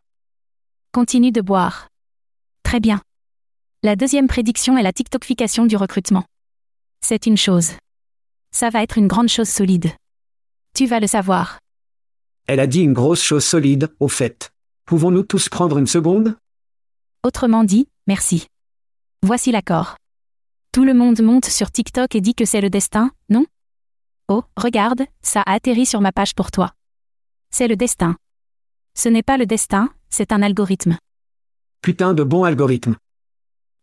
[0.92, 1.88] Continue de boire.
[2.62, 3.02] Très bien.
[3.82, 6.26] La deuxième prédiction est la TikTokification du recrutement.
[7.02, 7.72] C'est une chose.
[8.52, 9.90] Ça va être une grande chose solide.
[10.76, 11.58] Tu vas le savoir.
[12.48, 14.54] Elle a dit une grosse chose solide, au fait.
[14.86, 16.38] Pouvons-nous tous prendre une seconde?
[17.24, 18.48] Autrement dit, merci.
[19.24, 19.96] Voici l'accord.
[20.72, 23.46] Tout le monde monte sur TikTok et dit que c'est le destin, non?
[24.28, 26.74] Oh, regarde, ça a atterri sur ma page pour toi.
[27.50, 28.16] C'est le destin.
[28.94, 30.98] Ce n'est pas le destin, c'est un algorithme.
[31.82, 32.96] Putain de bon algorithme.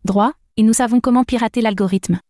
[0.04, 2.20] Droit, et nous savons comment pirater l'algorithme.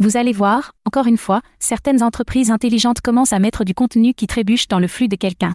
[0.00, 4.26] Vous allez voir, encore une fois, certaines entreprises intelligentes commencent à mettre du contenu qui
[4.26, 5.54] trébuche dans le flux de quelqu'un.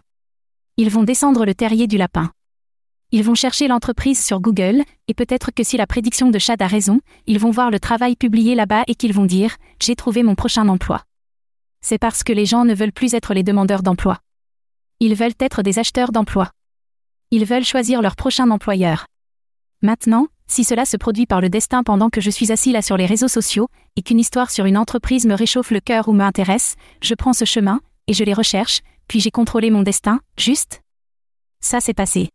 [0.77, 2.31] Ils vont descendre le terrier du lapin.
[3.11, 6.67] Ils vont chercher l'entreprise sur Google, et peut-être que si la prédiction de Chad a
[6.67, 10.35] raison, ils vont voir le travail publié là-bas et qu'ils vont dire⁇ J'ai trouvé mon
[10.35, 10.97] prochain emploi⁇
[11.81, 14.19] C'est parce que les gens ne veulent plus être les demandeurs d'emploi.
[15.01, 16.51] Ils veulent être des acheteurs d'emploi.
[17.31, 19.05] Ils veulent choisir leur prochain employeur.
[19.81, 22.97] Maintenant, si cela se produit par le destin pendant que je suis assis là sur
[22.97, 26.75] les réseaux sociaux, et qu'une histoire sur une entreprise me réchauffe le cœur ou m'intéresse,
[27.01, 30.81] je prends ce chemin, et je les recherche, puis j'ai contrôlé mon destin, juste?
[31.61, 32.29] Ça s'est passé.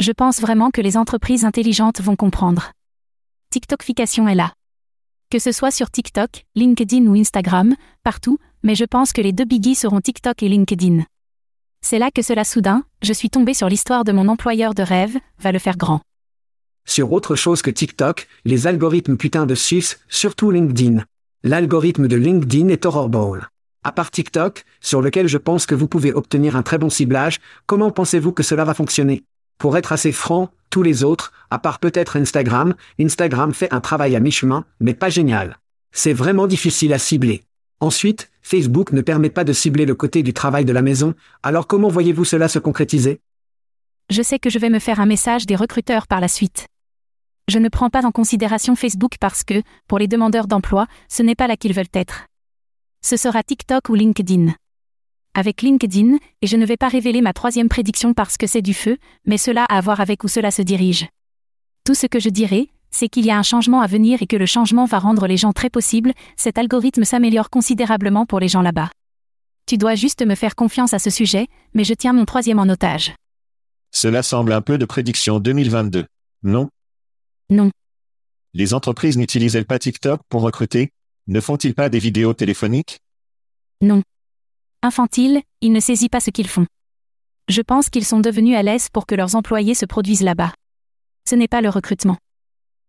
[0.00, 2.72] Je pense vraiment que les entreprises intelligentes vont comprendre.
[3.50, 4.52] TikTokification est là.
[5.30, 9.44] Que ce soit sur TikTok, LinkedIn ou Instagram, partout, mais je pense que les deux
[9.44, 11.04] biggies seront TikTok et LinkedIn.
[11.82, 15.16] C'est là que cela soudain, je suis tombé sur l'histoire de mon employeur de rêve,
[15.38, 16.00] va le faire grand.
[16.88, 21.04] Sur autre chose que TikTok, les algorithmes putain de sus, surtout LinkedIn.
[21.44, 23.50] L'algorithme de LinkedIn est horrible.
[23.84, 27.40] À part TikTok, sur lequel je pense que vous pouvez obtenir un très bon ciblage,
[27.66, 29.22] comment pensez-vous que cela va fonctionner?
[29.58, 34.16] Pour être assez franc, tous les autres, à part peut-être Instagram, Instagram fait un travail
[34.16, 35.58] à mi-chemin, mais pas génial.
[35.92, 37.42] C'est vraiment difficile à cibler.
[37.80, 41.66] Ensuite, Facebook ne permet pas de cibler le côté du travail de la maison, alors
[41.66, 43.20] comment voyez-vous cela se concrétiser?
[44.08, 46.66] Je sais que je vais me faire un message des recruteurs par la suite.
[47.48, 51.34] Je ne prends pas en considération Facebook parce que, pour les demandeurs d'emploi, ce n'est
[51.34, 52.26] pas là qu'ils veulent être.
[53.02, 54.52] Ce sera TikTok ou LinkedIn.
[55.34, 58.74] Avec LinkedIn, et je ne vais pas révéler ma troisième prédiction parce que c'est du
[58.74, 61.08] feu, mais cela a à voir avec où cela se dirige.
[61.84, 64.36] Tout ce que je dirai, c'est qu'il y a un changement à venir et que
[64.36, 68.62] le changement va rendre les gens très possibles, cet algorithme s'améliore considérablement pour les gens
[68.62, 68.90] là-bas.
[69.64, 72.68] Tu dois juste me faire confiance à ce sujet, mais je tiens mon troisième en
[72.68, 73.14] otage.
[73.90, 76.04] Cela semble un peu de prédiction 2022.
[76.42, 76.68] Non
[77.50, 77.70] Non.
[78.52, 80.90] Les entreprises n'utilisent-elles pas TikTok pour recruter?
[81.26, 82.98] Ne font-ils pas des vidéos téléphoniques?
[83.80, 84.02] Non.
[84.82, 86.66] Infantile, ils ne saisissent pas ce qu'ils font.
[87.48, 90.52] Je pense qu'ils sont devenus à l'aise pour que leurs employés se produisent là-bas.
[91.28, 92.18] Ce n'est pas le recrutement.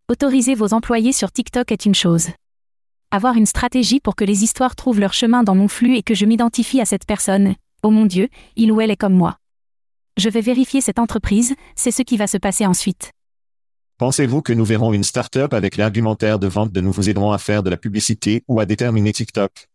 [0.08, 2.28] Autoriser vos employés sur TikTok est une chose.
[3.10, 6.14] Avoir une stratégie pour que les histoires trouvent leur chemin dans mon flux et que
[6.14, 9.36] je m'identifie à cette personne, oh mon Dieu, il ou elle est comme moi.
[10.18, 13.10] Je vais vérifier cette entreprise, c'est ce qui va se passer ensuite.
[14.00, 17.38] Pensez-vous que nous verrons une start-up avec l'argumentaire de vente de nous vous aiderons à
[17.38, 19.68] faire de la publicité ou à déterminer TikTok?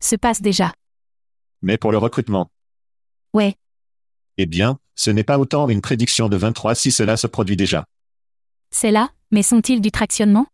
[0.00, 0.72] Se passe déjà.
[1.60, 2.50] Mais pour le recrutement
[3.34, 3.54] Ouais.
[4.38, 7.84] Eh bien, ce n'est pas autant une prédiction de 23 si cela se produit déjà.
[8.70, 10.46] C'est là, mais sont-ils du tractionnement?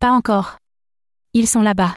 [0.00, 0.58] Pas encore.
[1.34, 1.94] Ils sont là-bas.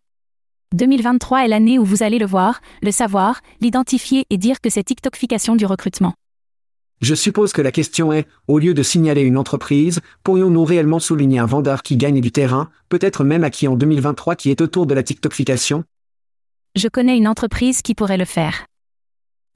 [0.75, 4.83] 2023 est l'année où vous allez le voir, le savoir, l'identifier et dire que c'est
[4.83, 6.13] TikTokification du recrutement.
[7.01, 11.39] Je suppose que la question est, au lieu de signaler une entreprise, pourrions-nous réellement souligner
[11.39, 14.93] un vendeur qui gagne du terrain, peut-être même acquis en 2023 qui est autour de
[14.93, 15.83] la TikTokification?
[16.75, 18.67] Je connais une entreprise qui pourrait le faire.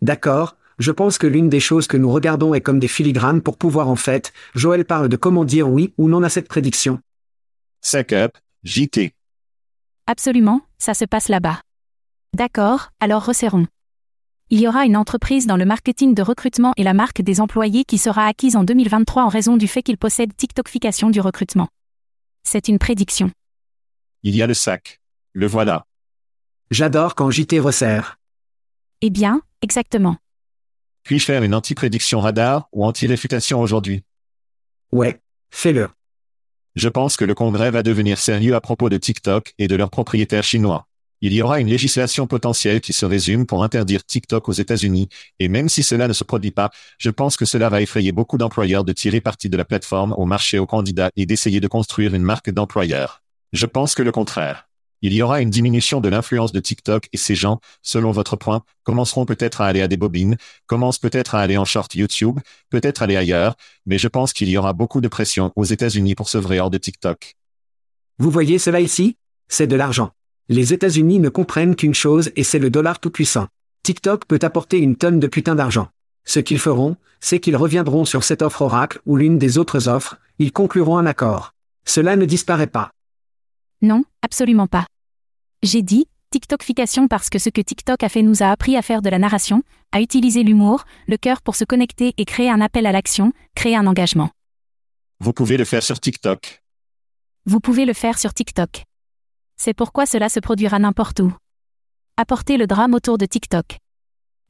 [0.02, 3.58] D'accord, je pense que l'une des choses que nous regardons est comme des filigranes pour
[3.58, 7.00] pouvoir en fait, Joël parle de comment dire oui ou non à cette prédiction.
[7.82, 9.14] Sac up, JT.
[10.08, 11.62] Absolument, ça se passe là-bas.
[12.34, 13.68] D'accord, alors resserrons.
[14.56, 17.84] Il y aura une entreprise dans le marketing de recrutement et la marque des employés
[17.84, 21.68] qui sera acquise en 2023 en raison du fait qu'ils possèdent TikTokification du recrutement.
[22.44, 23.32] C'est une prédiction.
[24.24, 25.02] Il y a le sac.
[25.34, 25.86] Le voilà.
[26.72, 28.18] J'adore quand JT resserre.
[29.02, 30.16] Eh bien, exactement.
[31.04, 34.06] Puis-je faire une anti-prédiction radar ou anti-réfutation aujourd'hui
[34.94, 35.20] Ouais,
[35.52, 35.90] fais-le.
[36.76, 39.92] Je pense que le Congrès va devenir sérieux à propos de TikTok et de leurs
[39.92, 40.88] propriétaires chinois.
[41.22, 45.48] Il y aura une législation potentielle qui se résume pour interdire TikTok aux États-Unis, et
[45.48, 48.84] même si cela ne se produit pas, je pense que cela va effrayer beaucoup d'employeurs
[48.84, 52.24] de tirer parti de la plateforme au marché aux candidats et d'essayer de construire une
[52.24, 53.24] marque d'employeur.
[53.54, 54.68] Je pense que le contraire.
[55.02, 58.64] Il y aura une diminution de l'influence de TikTok et ces gens, selon votre point,
[58.84, 63.02] commenceront peut-être à aller à des bobines, commencent peut-être à aller en short YouTube, peut-être
[63.02, 66.38] aller ailleurs, mais je pense qu'il y aura beaucoup de pression aux États-Unis pour se
[66.38, 67.36] vrai hors de TikTok.
[68.18, 69.18] Vous voyez cela ici?
[69.48, 70.12] C'est de l'argent.
[70.48, 73.48] Les États-Unis ne comprennent qu'une chose et c'est le dollar tout-puissant.
[73.82, 75.90] TikTok peut apporter une tonne de putain d'argent.
[76.24, 80.20] Ce qu'ils feront, c'est qu'ils reviendront sur cette offre Oracle ou l'une des autres offres,
[80.38, 81.54] ils concluront un accord.
[81.86, 82.92] Cela ne disparaît pas.
[83.82, 84.86] Non, absolument pas.
[85.64, 89.02] J'ai dit, TikTokification parce que ce que TikTok a fait nous a appris à faire
[89.02, 92.86] de la narration, à utiliser l'humour, le cœur pour se connecter et créer un appel
[92.86, 94.30] à l'action, créer un engagement.
[95.20, 96.62] Vous pouvez le faire sur TikTok.
[97.46, 98.84] Vous pouvez le faire sur TikTok.
[99.58, 101.34] C'est pourquoi cela se produira n'importe où.
[102.18, 103.78] Apporter le drame autour de TikTok.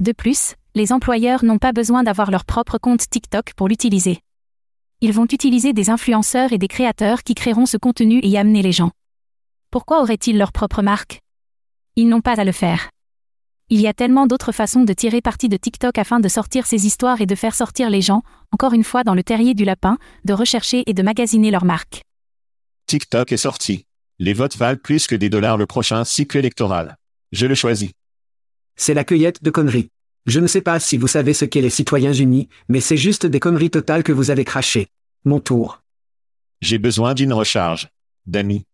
[0.01, 4.19] De plus, les employeurs n'ont pas besoin d'avoir leur propre compte TikTok pour l'utiliser.
[5.01, 8.61] Ils vont utiliser des influenceurs et des créateurs qui créeront ce contenu et y amener
[8.61, 8.91] les gens.
[9.71, 11.19] Pourquoi auraient-ils leur propre marque?
[11.95, 12.89] Ils n'ont pas à le faire.
[13.69, 16.85] Il y a tellement d'autres façons de tirer parti de TikTok afin de sortir ces
[16.85, 19.97] histoires et de faire sortir les gens, encore une fois dans le terrier du lapin,
[20.23, 22.01] de rechercher et de magasiner leur marque.
[22.85, 23.85] TikTok est sorti.
[24.17, 26.97] Les votes valent plus que des dollars le prochain cycle électoral.
[27.33, 27.91] Je le choisis.
[28.77, 29.89] C'est la cueillette de conneries.
[30.25, 33.25] Je ne sais pas si vous savez ce qu'est les citoyens unis, mais c'est juste
[33.25, 34.87] des conneries totales que vous avez crachées.
[35.25, 35.81] Mon tour.
[36.61, 37.89] J'ai besoin d'une recharge.
[38.25, 38.65] Danny.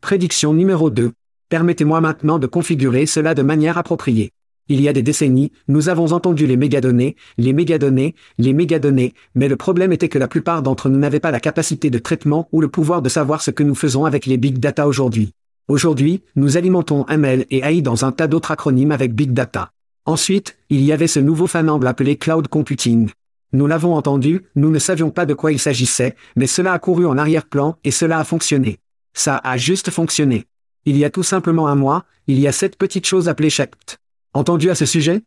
[0.00, 1.12] Prédiction numéro 2.
[1.50, 4.32] Permettez-moi maintenant de configurer cela de manière appropriée.
[4.68, 9.48] Il y a des décennies, nous avons entendu les mégadonnées, les mégadonnées, les mégadonnées, mais
[9.48, 12.62] le problème était que la plupart d'entre nous n'avaient pas la capacité de traitement ou
[12.62, 15.32] le pouvoir de savoir ce que nous faisons avec les big data aujourd'hui.
[15.68, 19.70] Aujourd'hui, nous alimentons ML et AI dans un tas d'autres acronymes avec big data.
[20.06, 23.10] Ensuite, il y avait ce nouveau fanamble appelé cloud computing.
[23.52, 27.06] Nous l'avons entendu, nous ne savions pas de quoi il s'agissait, mais cela a couru
[27.06, 28.78] en arrière-plan et cela a fonctionné.
[29.12, 30.46] Ça a juste fonctionné.
[30.86, 33.98] Il y a tout simplement un mois, il y a cette petite chose appelée Shapt.
[34.36, 35.22] Entendu à ce sujet?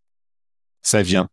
[0.82, 1.30] Ça vient.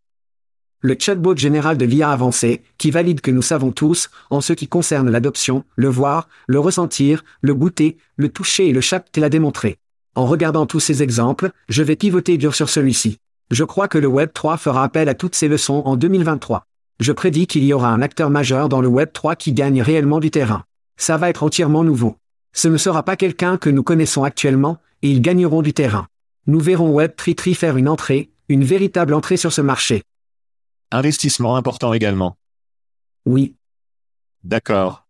[0.79, 4.69] Le chatbot général de l'IA avancé, qui valide que nous savons tous, en ce qui
[4.69, 9.77] concerne l'adoption, le voir, le ressentir, le goûter, le toucher et le Shapt l'a démontré.
[10.15, 13.17] En regardant tous ces exemples, je vais pivoter dur sur celui-ci.
[13.51, 16.63] Je crois que le Web 3 fera appel à toutes ces leçons en 2023.
[17.01, 20.21] Je prédis qu'il y aura un acteur majeur dans le Web 3 qui gagne réellement
[20.21, 20.63] du terrain.
[20.95, 22.15] Ça va être entièrement nouveau.
[22.53, 26.07] Ce ne sera pas quelqu'un que nous connaissons actuellement, et ils gagneront du terrain.
[26.47, 30.03] Nous verrons Web Tri faire une entrée, une véritable entrée sur ce marché.
[30.91, 32.37] Investissement important également.
[33.25, 33.55] Oui.
[34.43, 35.07] D'accord.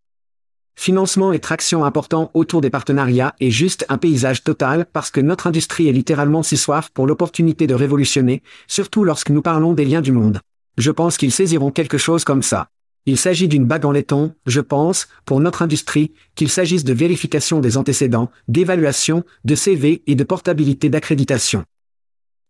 [0.77, 5.47] Financement et traction important autour des partenariats et juste un paysage total parce que notre
[5.47, 10.01] industrie est littéralement si soif pour l'opportunité de révolutionner, surtout lorsque nous parlons des liens
[10.01, 10.39] du monde.
[10.77, 12.69] Je pense qu'ils saisiront quelque chose comme ça.
[13.07, 17.59] Il s'agit d'une bague en laiton, je pense, pour notre industrie, qu'il s'agisse de vérification
[17.59, 21.65] des antécédents, d'évaluation, de CV et de portabilité d'accréditation.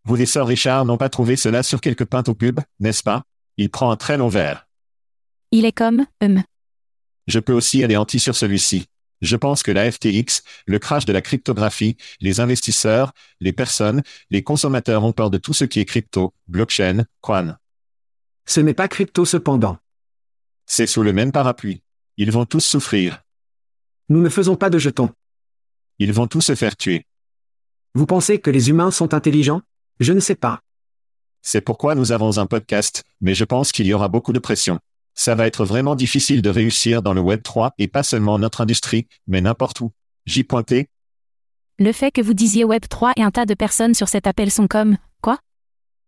[0.05, 3.23] Vous les sœurs Richard n'ont pas trouvé cela sur quelques pintes au pub, n'est-ce pas?
[3.57, 4.67] Il prend un très long verre.
[5.51, 6.41] Il est comme, hum.
[7.27, 8.85] Je peux aussi aller anti sur celui-ci.
[9.21, 14.43] Je pense que la FTX, le crash de la cryptographie, les investisseurs, les personnes, les
[14.43, 17.57] consommateurs ont peur de tout ce qui est crypto, blockchain, quan.
[18.45, 19.79] Ce n'est pas crypto cependant.
[20.65, 21.81] C'est sous le même parapluie.
[22.17, 23.21] Ils vont tous souffrir.
[24.09, 25.09] Nous ne faisons pas de jetons.
[25.99, 27.05] Ils vont tous se faire tuer.
[27.93, 29.61] Vous pensez que les humains sont intelligents?
[29.99, 30.61] Je ne sais pas.
[31.41, 34.79] C'est pourquoi nous avons un podcast, mais je pense qu'il y aura beaucoup de pression.
[35.13, 38.61] Ça va être vraiment difficile de réussir dans le Web 3 et pas seulement notre
[38.61, 39.91] industrie, mais n'importe où.
[40.25, 40.87] J'y pointais.
[41.77, 44.51] Le fait que vous disiez Web 3 et un tas de personnes sur cet appel
[44.51, 45.39] sont comme, quoi?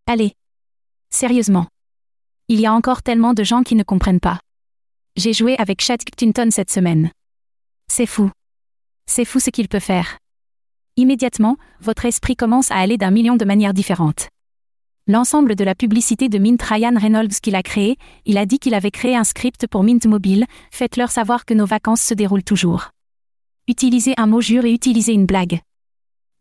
[0.08, 0.34] Allez.
[1.10, 1.68] Sérieusement.
[2.48, 4.40] Il y a encore tellement de gens qui ne comprennent pas.
[5.18, 7.10] J'ai joué avec Chad Clinton cette semaine.
[7.92, 8.30] C'est fou.
[9.08, 10.20] C'est fou ce qu'il peut faire.
[10.96, 14.28] Immédiatement, votre esprit commence à aller d'un million de manières différentes.
[15.08, 18.76] L'ensemble de la publicité de Mint Ryan Reynolds qu'il a créé, il a dit qu'il
[18.76, 22.92] avait créé un script pour Mint Mobile, faites-leur savoir que nos vacances se déroulent toujours.
[23.68, 25.62] Utilisez un mot jure et utilisez une blague.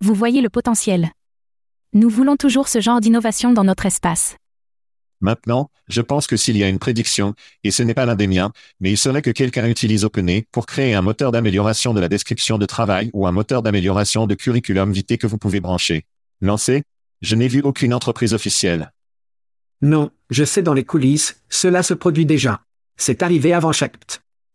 [0.02, 1.12] Vous voyez le potentiel.
[1.94, 4.36] Nous voulons toujours ce genre d'innovation dans notre espace.
[5.20, 8.26] Maintenant, je pense que s'il y a une prédiction, et ce n'est pas l'un des
[8.26, 12.08] miens, mais il serait que quelqu'un utilise OpenAI pour créer un moteur d'amélioration de la
[12.08, 16.04] description de travail ou un moteur d'amélioration de curriculum vitae que vous pouvez brancher.
[16.40, 16.82] Lancer
[17.22, 18.92] Je n'ai vu aucune entreprise officielle.
[19.82, 22.62] Non, je sais dans les coulisses, cela se produit déjà.
[22.96, 23.96] C'est arrivé avant chaque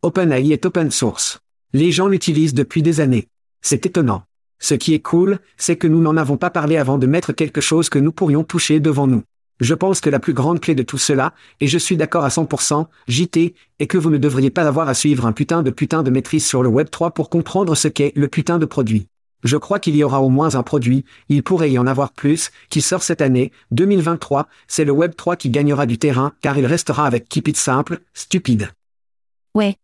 [0.03, 1.39] OpenAI est open source.
[1.73, 3.27] Les gens l'utilisent depuis des années.
[3.61, 4.23] C'est étonnant.
[4.59, 7.61] Ce qui est cool, c'est que nous n'en avons pas parlé avant de mettre quelque
[7.61, 9.23] chose que nous pourrions toucher devant nous.
[9.61, 12.29] Je pense que la plus grande clé de tout cela, et je suis d'accord à
[12.29, 16.01] 100%, JT, est que vous ne devriez pas avoir à suivre un putain de putain
[16.01, 19.05] de maîtrise sur le Web 3 pour comprendre ce qu'est le putain de produit.
[19.43, 22.49] Je crois qu'il y aura au moins un produit, il pourrait y en avoir plus,
[22.71, 26.65] qui sort cette année, 2023, c'est le Web 3 qui gagnera du terrain, car il
[26.65, 28.71] restera avec Keep It Simple, stupide.
[29.53, 29.75] Ouais.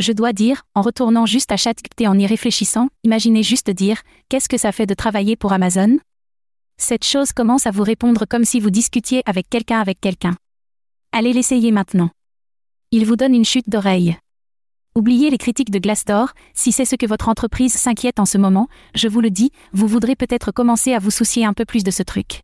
[0.00, 4.02] Je dois dire, en retournant juste à ChatGPT et en y réfléchissant, imaginez juste dire,
[4.28, 5.98] qu'est-ce que ça fait de travailler pour Amazon?
[6.78, 10.36] Cette chose commence à vous répondre comme si vous discutiez avec quelqu'un avec quelqu'un.
[11.12, 12.10] Allez l'essayer maintenant.
[12.90, 14.16] Il vous donne une chute d'oreille.
[14.94, 18.68] Oubliez les critiques de Glassdoor, si c'est ce que votre entreprise s'inquiète en ce moment,
[18.94, 21.90] je vous le dis, vous voudrez peut-être commencer à vous soucier un peu plus de
[21.90, 22.40] ce truc.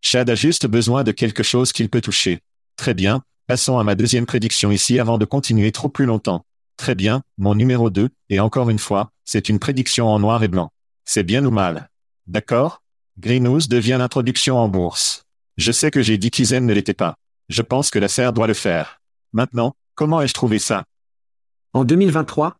[0.00, 2.40] Chad a juste besoin de quelque chose qu'il peut toucher.
[2.76, 6.44] Très bien, passons à ma deuxième prédiction ici avant de continuer trop plus longtemps.
[6.76, 10.48] Très bien, mon numéro 2, et encore une fois, c'est une prédiction en noir et
[10.48, 10.70] blanc.
[11.04, 11.90] C'est bien ou mal?
[12.26, 12.82] D'accord?
[13.20, 15.24] Greenhouse devient l'introduction en bourse.
[15.56, 17.16] Je sais que j'ai dit qu'Izen ne l'était pas.
[17.48, 19.00] Je pense que la serre doit le faire.
[19.32, 20.84] Maintenant, comment ai-je trouvé ça?
[21.72, 22.56] En 2023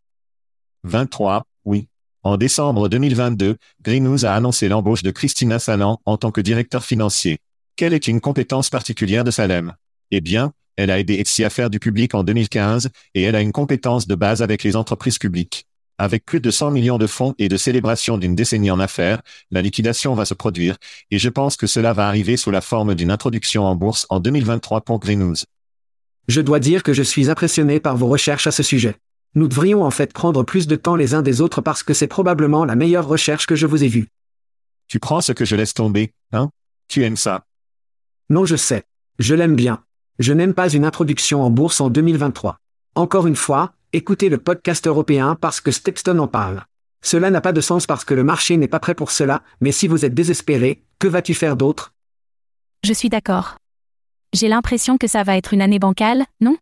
[0.83, 1.87] 23, oui.
[2.23, 7.37] En décembre 2022, Greenhouse a annoncé l'embauche de Christina Salan en tant que directeur financier.
[7.77, 9.75] Quelle est une compétence particulière de Salem?
[10.11, 13.41] Eh bien, elle a aidé Etsy à faire du public en 2015, et elle a
[13.41, 15.68] une compétence de base avec les entreprises publiques.
[16.01, 19.21] Avec plus de 100 millions de fonds et de célébration d'une décennie en affaires,
[19.51, 20.77] la liquidation va se produire,
[21.11, 24.21] et je pense que cela va arriver sous la forme d'une introduction en bourse en
[24.21, 25.45] 2023 pour Greenhouse.
[26.29, 28.95] Je dois dire que je suis impressionné par vos recherches à ce sujet.
[29.35, 32.07] Nous devrions en fait prendre plus de temps les uns des autres parce que c'est
[32.07, 34.07] probablement la meilleure recherche que je vous ai vue.
[34.87, 36.49] Tu prends ce que je laisse tomber, hein?
[36.87, 37.43] Tu aimes ça?
[38.29, 38.85] Non, je sais.
[39.19, 39.83] Je l'aime bien.
[40.17, 42.57] Je n'aime pas une introduction en bourse en 2023.
[42.95, 46.63] Encore une fois, écoutez le podcast européen parce que Stepstone en parle.
[47.01, 49.71] Cela n'a pas de sens parce que le marché n'est pas prêt pour cela, mais
[49.71, 51.93] si vous êtes désespéré, que vas-tu faire d'autre?
[52.83, 53.57] Je suis d'accord.
[54.33, 56.57] J'ai l'impression que ça va être une année bancale, non?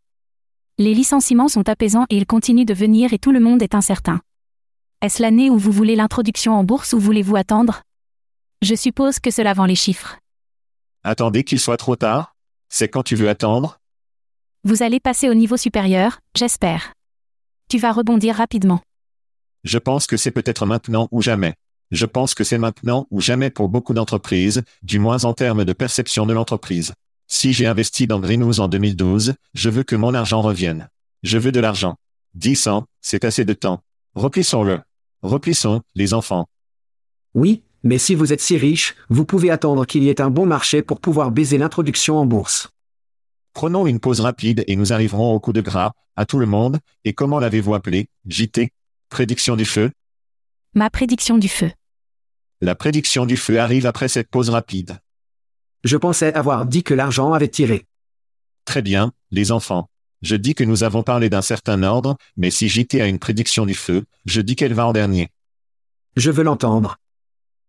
[0.78, 4.22] Les licenciements sont apaisants et ils continuent de venir et tout le monde est incertain.
[5.02, 7.82] Est-ce l'année où vous voulez l'introduction en bourse ou voulez-vous attendre?
[8.62, 10.18] Je suppose que cela vend les chiffres.
[11.04, 12.36] Attendez qu'il soit trop tard?
[12.70, 13.80] C'est quand tu veux attendre?
[14.64, 16.94] Vous allez passer au niveau supérieur, j'espère.
[17.70, 18.80] Tu vas rebondir rapidement.
[19.66, 21.56] Je pense que c'est peut-être maintenant ou jamais.
[21.92, 25.74] Je pense que c'est maintenant ou jamais pour beaucoup d'entreprises, du moins en termes de
[25.74, 26.94] perception de l'entreprise.
[27.28, 30.88] Si j'ai investi dans Greenhouse en 2012, je veux que mon argent revienne.
[31.24, 31.98] Je veux de l'argent.
[32.36, 33.82] 10 ans, c'est assez de temps.
[34.16, 34.80] Replissons-le.
[35.22, 36.48] Replissons, les enfants.
[37.34, 40.46] Oui, mais si vous êtes si riche, vous pouvez attendre qu'il y ait un bon
[40.46, 42.70] marché pour pouvoir baiser l'introduction en bourse.
[43.58, 46.78] Prenons une pause rapide et nous arriverons au coup de gras, à tout le monde,
[47.06, 48.72] et comment l'avez-vous appelé, JT
[49.10, 49.90] Prédiction du feu
[50.76, 51.72] Ma prédiction du feu.
[52.62, 55.00] La prédiction du feu arrive après cette pause rapide.
[55.84, 57.88] Je pensais avoir dit que l'argent avait tiré.
[58.64, 59.90] Très bien, les enfants.
[60.22, 63.66] Je dis que nous avons parlé d'un certain ordre, mais si JT a une prédiction
[63.66, 65.30] du feu, je dis qu'elle va en dernier.
[66.16, 66.98] Je veux l'entendre.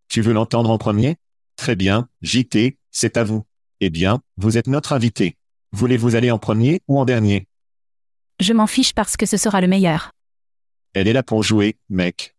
[0.09, 1.17] Tu veux l'entendre en premier?
[1.57, 3.47] Très bien, JT, c'est à vous.
[3.81, 5.39] Eh bien, vous êtes notre invité.
[5.73, 7.47] Voulez-vous aller en premier ou en dernier?
[8.41, 10.13] Je m'en fiche parce que ce sera le meilleur.
[10.95, 12.35] Elle est là pour jouer, mec.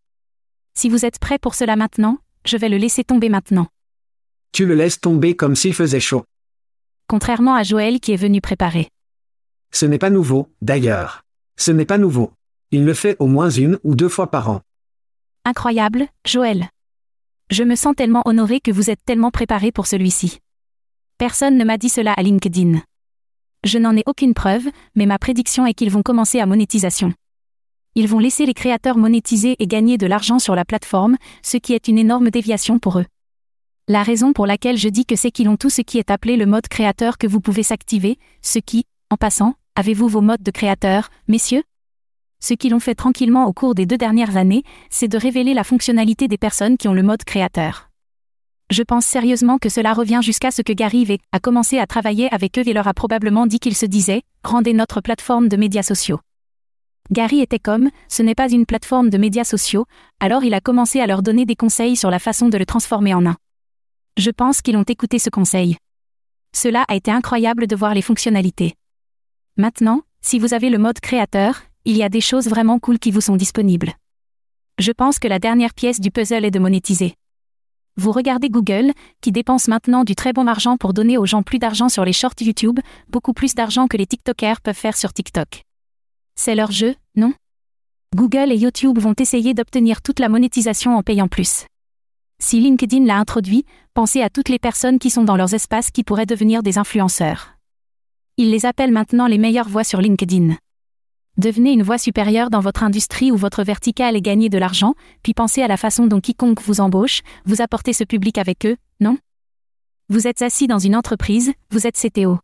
[0.73, 3.67] Si vous êtes prêt pour cela maintenant, je vais le laisser tomber maintenant.
[4.51, 6.23] Tu le laisses tomber comme s'il faisait chaud.
[7.07, 8.89] Contrairement à Joël qui est venu préparer.
[9.71, 11.23] Ce n'est pas nouveau, d'ailleurs.
[11.57, 12.31] Ce n'est pas nouveau.
[12.71, 14.61] Il le fait au moins une ou deux fois par an.
[15.45, 16.69] Incroyable, Joël.
[17.51, 20.39] Je me sens tellement honoré que vous êtes tellement préparé pour celui-ci.
[21.17, 22.81] Personne ne m'a dit cela à LinkedIn.
[23.65, 27.13] Je n'en ai aucune preuve, mais ma prédiction est qu'ils vont commencer à monétisation.
[27.95, 31.73] Ils vont laisser les créateurs monétiser et gagner de l'argent sur la plateforme, ce qui
[31.73, 33.05] est une énorme déviation pour eux.
[33.89, 36.37] La raison pour laquelle je dis que c'est qu'ils ont tout ce qui est appelé
[36.37, 40.51] le mode créateur que vous pouvez s'activer, ce qui, en passant, avez-vous vos modes de
[40.51, 41.63] créateur, messieurs?
[42.39, 45.65] Ce qu'ils ont fait tranquillement au cours des deux dernières années, c'est de révéler la
[45.65, 47.88] fonctionnalité des personnes qui ont le mode créateur.
[48.69, 52.31] Je pense sérieusement que cela revient jusqu'à ce que Gary Vee a commencé à travailler
[52.31, 55.81] avec eux et leur a probablement dit qu'il se disait, rendez notre plateforme de médias
[55.81, 56.19] sociaux.
[57.11, 59.85] Gary était comme, ce n'est pas une plateforme de médias sociaux,
[60.19, 63.15] alors il a commencé à leur donner des conseils sur la façon de le transformer
[63.15, 63.37] en un.
[64.17, 65.77] Je pense qu'ils ont écouté ce conseil.
[66.55, 68.75] Cela a été incroyable de voir les fonctionnalités.
[69.57, 73.09] Maintenant, si vous avez le mode créateur, il y a des choses vraiment cool qui
[73.09, 73.93] vous sont disponibles.
[74.77, 77.15] Je pense que la dernière pièce du puzzle est de monétiser.
[77.99, 81.59] Vous regardez Google, qui dépense maintenant du très bon argent pour donner aux gens plus
[81.59, 82.79] d'argent sur les shorts YouTube,
[83.09, 85.63] beaucoup plus d'argent que les TikTokers peuvent faire sur TikTok.
[86.35, 87.33] C'est leur jeu, non?
[88.15, 91.65] Google et YouTube vont essayer d'obtenir toute la monétisation en payant plus.
[92.41, 96.05] Si LinkedIn l'a introduit, pensez à toutes les personnes qui sont dans leurs espaces qui
[96.05, 97.55] pourraient devenir des influenceurs.
[98.37, 100.55] Ils les appellent maintenant les meilleures voix sur LinkedIn.
[101.39, 105.33] Devenez une voix supérieure dans votre industrie ou votre verticale et gagnez de l'argent, puis
[105.33, 109.17] pensez à la façon dont quiconque vous embauche, vous apportez ce public avec eux, non?
[110.09, 112.39] Vous êtes assis dans une entreprise, vous êtes CTO.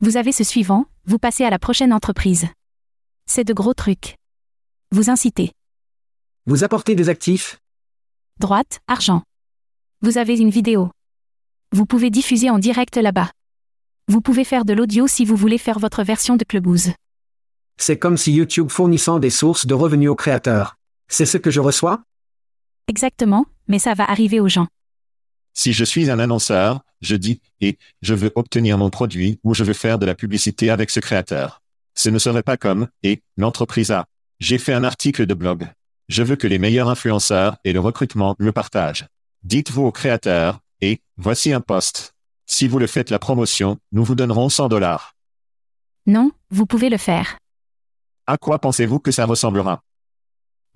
[0.00, 2.48] Vous avez ce suivant, vous passez à la prochaine entreprise.
[3.24, 4.16] C'est de gros trucs.
[4.90, 5.52] Vous incitez.
[6.44, 7.58] Vous apportez des actifs?
[8.38, 9.22] Droite, argent.
[10.02, 10.90] Vous avez une vidéo.
[11.72, 13.30] Vous pouvez diffuser en direct là-bas.
[14.08, 16.90] Vous pouvez faire de l'audio si vous voulez faire votre version de Clubhouse.
[17.80, 20.76] C'est comme si YouTube fournissant des sources de revenus aux créateurs.
[21.08, 22.02] C'est ce que je reçois?
[22.88, 24.66] Exactement, mais ça va arriver aux gens.
[25.54, 29.64] Si je suis un annonceur, je dis, et, je veux obtenir mon produit ou je
[29.64, 31.62] veux faire de la publicité avec ce créateur.
[31.94, 34.04] Ce ne serait pas comme, et, l'entreprise a.
[34.40, 35.66] J'ai fait un article de blog.
[36.10, 39.06] Je veux que les meilleurs influenceurs et le recrutement le partagent.
[39.42, 42.14] Dites-vous au créateur, et, voici un poste.
[42.44, 45.16] Si vous le faites la promotion, nous vous donnerons 100 dollars.
[46.06, 47.39] Non, vous pouvez le faire.
[48.26, 49.80] À quoi pensez-vous que ça ressemblera?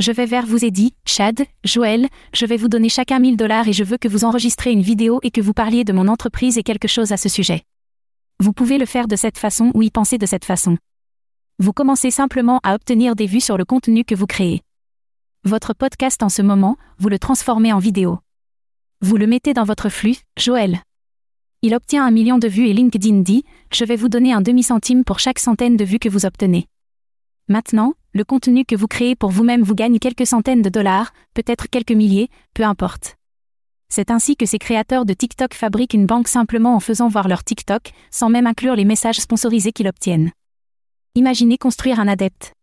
[0.01, 3.69] Je vais vers vous et dit, Chad, Joël, je vais vous donner chacun 1000 dollars
[3.69, 6.59] et je veux que vous enregistrez une vidéo et que vous parliez de mon entreprise
[6.59, 7.63] et quelque chose à ce sujet.
[8.41, 10.77] Vous pouvez le faire de cette façon ou y penser de cette façon.
[11.61, 14.63] Vous commencez simplement à obtenir des vues sur le contenu que vous créez.
[15.45, 18.19] Votre podcast en ce moment, vous le transformez en vidéo.
[19.01, 20.81] Vous le mettez dans votre flux, Joël.
[21.63, 25.05] Il obtient un million de vues et LinkedIn dit, je vais vous donner un demi-centime
[25.05, 26.67] pour chaque centaine de vues que vous obtenez.
[27.49, 31.69] Maintenant, le contenu que vous créez pour vous-même vous gagne quelques centaines de dollars, peut-être
[31.69, 33.17] quelques milliers, peu importe.
[33.91, 37.45] C'est ainsi que ces créateurs de TikTok fabriquent une banque simplement en faisant voir leur
[37.45, 40.33] TikTok, sans même inclure les messages sponsorisés qu'ils obtiennent.
[41.17, 42.55] Imaginez construire un adepte.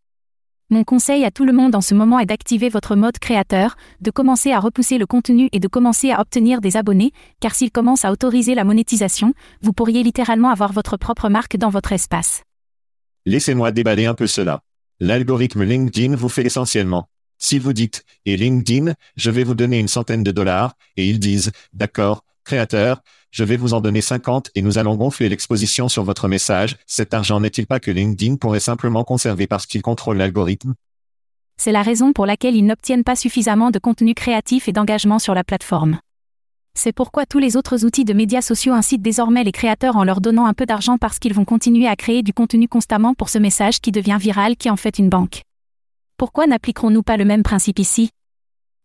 [0.68, 4.10] Mon conseil à tout le monde en ce moment est d'activer votre mode créateur, de
[4.10, 8.04] commencer à repousser le contenu et de commencer à obtenir des abonnés, car s'il commence
[8.04, 12.42] à autoriser la monétisation, vous pourriez littéralement avoir votre propre marque dans votre espace.
[13.26, 14.60] Laissez-moi déballer un peu cela.
[15.00, 17.08] L'algorithme LinkedIn vous fait essentiellement.
[17.38, 21.18] Si vous dites, et LinkedIn, je vais vous donner une centaine de dollars, et ils
[21.18, 26.04] disent, d'accord, créateur, je vais vous en donner 50 et nous allons gonfler l'exposition sur
[26.04, 30.74] votre message, cet argent n'est-il pas que LinkedIn pourrait simplement conserver parce qu'il contrôle l'algorithme?
[31.56, 35.34] C'est la raison pour laquelle ils n'obtiennent pas suffisamment de contenu créatif et d'engagement sur
[35.34, 35.98] la plateforme.
[36.74, 40.20] C'est pourquoi tous les autres outils de médias sociaux incitent désormais les créateurs en leur
[40.20, 43.38] donnant un peu d'argent parce qu'ils vont continuer à créer du contenu constamment pour ce
[43.38, 45.42] message qui devient viral qui en fait une banque.
[46.16, 48.10] Pourquoi n'appliquerons-nous pas le même principe ici?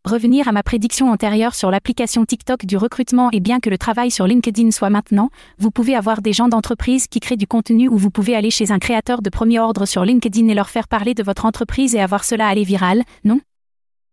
[0.03, 4.11] Revenir à ma prédiction antérieure sur l'application TikTok du recrutement et bien que le travail
[4.11, 7.97] sur LinkedIn soit maintenant, vous pouvez avoir des gens d'entreprise qui créent du contenu ou
[7.97, 11.13] vous pouvez aller chez un créateur de premier ordre sur LinkedIn et leur faire parler
[11.13, 13.39] de votre entreprise et avoir cela aller viral, non?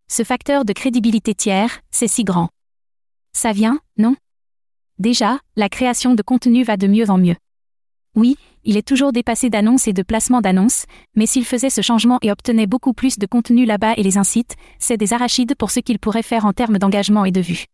[0.08, 2.48] Ce facteur de crédibilité tiers, c'est si grand.
[3.36, 4.16] Ça vient, non?
[4.98, 7.34] Déjà, la création de contenu va de mieux en mieux.
[8.14, 12.18] Oui, il est toujours dépassé d'annonces et de placements d'annonces, mais s'il faisait ce changement
[12.22, 15.80] et obtenait beaucoup plus de contenu là-bas et les incite, c'est des arachides pour ce
[15.80, 17.64] qu'il pourrait faire en termes d'engagement et de vue.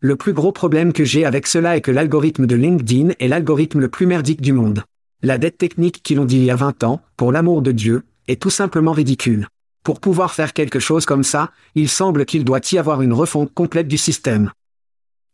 [0.00, 3.78] Le plus gros problème que j'ai avec cela est que l'algorithme de LinkedIn est l'algorithme
[3.78, 4.82] le plus merdique du monde.
[5.22, 8.02] La dette technique qu'ils ont dit il y a 20 ans, pour l'amour de Dieu,
[8.26, 9.46] est tout simplement ridicule.
[9.84, 13.54] Pour pouvoir faire quelque chose comme ça, il semble qu'il doit y avoir une refonte
[13.54, 14.50] complète du système.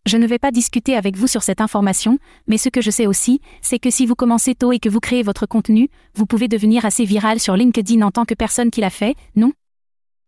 [0.08, 3.06] Je ne vais pas discuter avec vous sur cette information, mais ce que je sais
[3.06, 6.48] aussi, c'est que si vous commencez tôt et que vous créez votre contenu, vous pouvez
[6.48, 9.52] devenir assez viral sur LinkedIn en tant que personne qui l'a fait, non?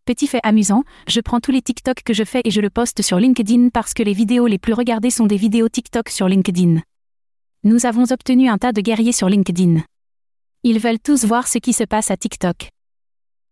[0.05, 3.01] Petit fait amusant, je prends tous les TikTok que je fais et je le poste
[3.01, 6.83] sur LinkedIn parce que les vidéos les plus regardées sont des vidéos TikTok sur LinkedIn.
[7.65, 9.81] Nous avons obtenu un tas de guerriers sur LinkedIn.
[10.63, 12.69] Ils veulent tous voir ce qui se passe à TikTok.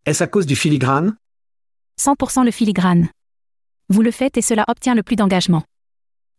[0.05, 1.17] Est-ce à cause du filigrane?
[1.99, 3.07] 100% le filigrane.
[3.89, 5.63] Vous le faites et cela obtient le plus d'engagement.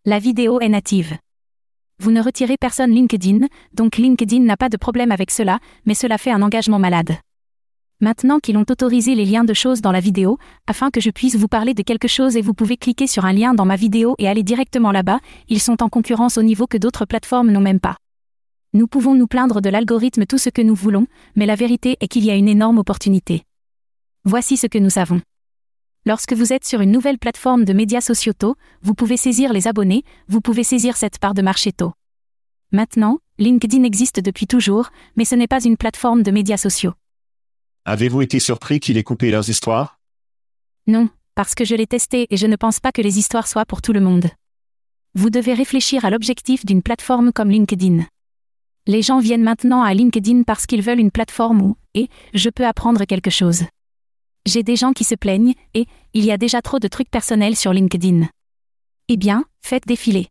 [0.07, 1.19] La vidéo est native.
[1.99, 6.17] Vous ne retirez personne LinkedIn, donc LinkedIn n'a pas de problème avec cela, mais cela
[6.17, 7.19] fait un engagement malade.
[8.01, 11.37] Maintenant qu'ils ont autorisé les liens de choses dans la vidéo, afin que je puisse
[11.37, 14.15] vous parler de quelque chose et vous pouvez cliquer sur un lien dans ma vidéo
[14.19, 15.21] et aller directement là-bas,
[15.51, 17.99] ils sont en concurrence au niveau que d'autres plateformes n'ont même pas.
[18.73, 22.09] Nous pouvons nous plaindre de l'algorithme tout ce que nous voulons, mais la vérité est
[22.09, 23.43] qu'il y a une énorme opportunité.
[24.25, 25.21] Voici ce que nous savons.
[26.07, 29.69] Lorsque vous êtes sur une nouvelle plateforme de médias sociaux tôt, vous pouvez saisir les
[29.69, 31.93] abonnés, vous pouvez saisir cette part de marché tôt.
[32.73, 36.95] Maintenant, LinkedIn existe depuis toujours, mais ce n'est pas une plateforme de médias sociaux.
[37.85, 39.99] Avez-vous été surpris qu'il ait coupé leurs histoires?
[40.87, 43.67] Non, parce que je l'ai testé et je ne pense pas que les histoires soient
[43.67, 44.31] pour tout le monde.
[45.15, 48.07] Vous devez réfléchir à l'objectif d'une plateforme comme LinkedIn.
[48.87, 52.67] Les gens viennent maintenant à LinkedIn parce qu'ils veulent une plateforme où, et, je peux
[52.67, 53.65] apprendre quelque chose.
[54.47, 57.57] J'ai des gens qui se plaignent, et, il y a déjà trop de trucs personnels
[57.57, 58.29] sur LinkedIn.
[59.09, 60.29] Eh bien, faites défiler.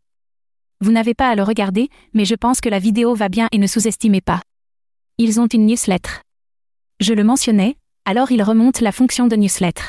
[0.80, 3.58] Vous n'avez pas à le regarder, mais je pense que la vidéo va bien et
[3.58, 4.42] ne sous-estimez pas.
[5.18, 6.10] Ils ont une newsletter.
[6.98, 9.82] Je le mentionnais, alors ils remontent la fonction de newsletter.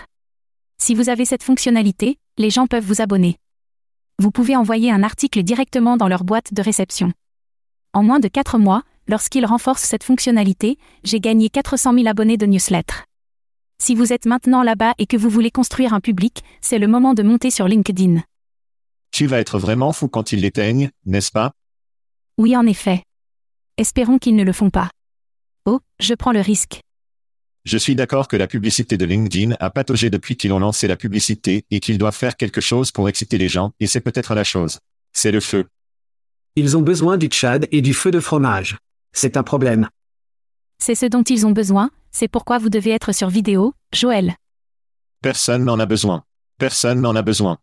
[0.77, 3.37] Si vous avez cette fonctionnalité, les gens peuvent vous abonner.
[4.19, 7.11] Vous pouvez envoyer un article directement dans leur boîte de réception.
[7.93, 12.45] En moins de 4 mois, lorsqu'ils renforcent cette fonctionnalité, j'ai gagné 400 000 abonnés de
[12.45, 12.95] newsletter.
[13.81, 17.15] Si vous êtes maintenant là-bas et que vous voulez construire un public, c'est le moment
[17.15, 18.21] de monter sur LinkedIn.
[19.09, 21.53] Tu vas être vraiment fou quand ils l'éteignent, n'est-ce pas?
[22.37, 23.01] Oui, en effet.
[23.77, 24.91] Espérons qu'ils ne le font pas.
[25.65, 26.81] Oh, je prends le risque.
[27.65, 30.95] Je suis d'accord que la publicité de LinkedIn a pataugé depuis qu'ils ont lancé la
[30.95, 34.43] publicité et qu'ils doivent faire quelque chose pour exciter les gens, et c'est peut-être la
[34.43, 34.77] chose.
[35.11, 35.65] C'est le feu.
[36.55, 38.77] Ils ont besoin du tchad et du feu de fromage.
[39.11, 39.89] C'est un problème.
[40.83, 44.33] C'est ce dont ils ont besoin, c'est pourquoi vous devez être sur vidéo, Joël.
[45.21, 46.23] Personne n'en a besoin.
[46.57, 47.59] Personne n'en a besoin.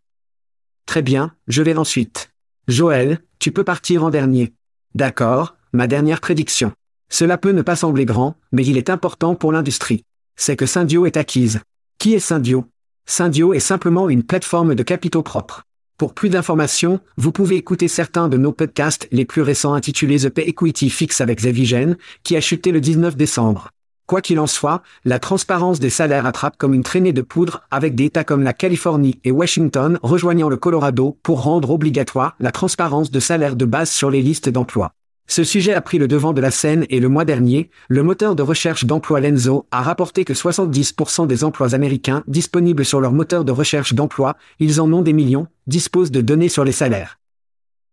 [0.85, 2.31] Très bien, je vais ensuite.
[2.69, 4.53] Joël, tu peux partir en dernier.
[4.95, 6.71] D'accord, ma dernière prédiction.
[7.09, 10.05] Cela peut ne pas sembler grand, mais il est important pour l'industrie.
[10.37, 11.59] C'est que Syndio est acquise.
[11.97, 12.67] Qui est Syndio?
[13.05, 15.63] Syndio est simplement une plateforme de capitaux propres.
[15.99, 20.29] Pour plus d'informations, vous pouvez écouter certains de nos podcasts les plus récents intitulés The
[20.29, 23.71] Pay Equity Fix avec Zevigen, qui a chuté le 19 décembre.
[24.07, 27.95] Quoi qu'il en soit, la transparence des salaires attrape comme une traînée de poudre avec
[27.95, 33.11] des États comme la Californie et Washington rejoignant le Colorado pour rendre obligatoire la transparence
[33.11, 34.93] de salaires de base sur les listes d'emploi.
[35.29, 38.35] Ce sujet a pris le devant de la scène et le mois dernier, le moteur
[38.35, 43.45] de recherche d'emploi Lenzo a rapporté que 70% des emplois américains disponibles sur leur moteur
[43.45, 47.19] de recherche d'emploi, ils en ont des millions, disposent de données sur les salaires.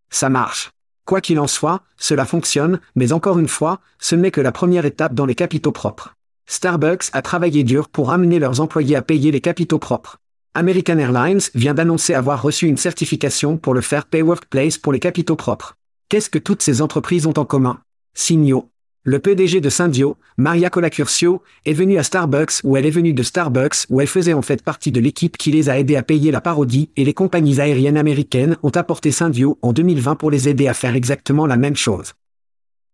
[0.09, 0.71] Ça marche.
[1.05, 4.87] Quoi qu'il en soit, cela fonctionne, mais encore une fois, ce n'est que la première
[4.87, 6.15] étape dans les capitaux propres.
[6.47, 10.17] Starbucks a travaillé dur pour amener leurs employés à payer les capitaux propres.
[10.55, 15.01] American Airlines vient d'annoncer avoir reçu une certification pour le faire Pay Workplace pour les
[15.01, 15.77] capitaux propres.
[16.09, 17.81] Qu'est-ce que toutes ces entreprises ont en commun?
[18.15, 18.71] Signo.
[19.03, 23.25] Le PDG de Syndio, Maria Colacurcio, est venue à Starbucks ou elle est venue de
[23.25, 26.31] Starbucks où elle faisait en fait partie de l'équipe qui les a aidés à payer
[26.31, 30.69] la parodie et les compagnies aériennes américaines ont apporté Syndio en 2020 pour les aider
[30.69, 32.13] à faire exactement la même chose.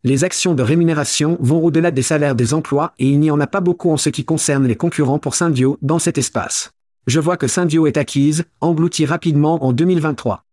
[0.04, 3.46] Les actions de rémunération vont au-delà des salaires des emplois et il n'y en a
[3.46, 6.70] pas beaucoup en ce qui concerne les concurrents pour Syndio dans cet espace.
[7.06, 10.44] Je vois que Syndio est acquise, engloutie rapidement en 2023.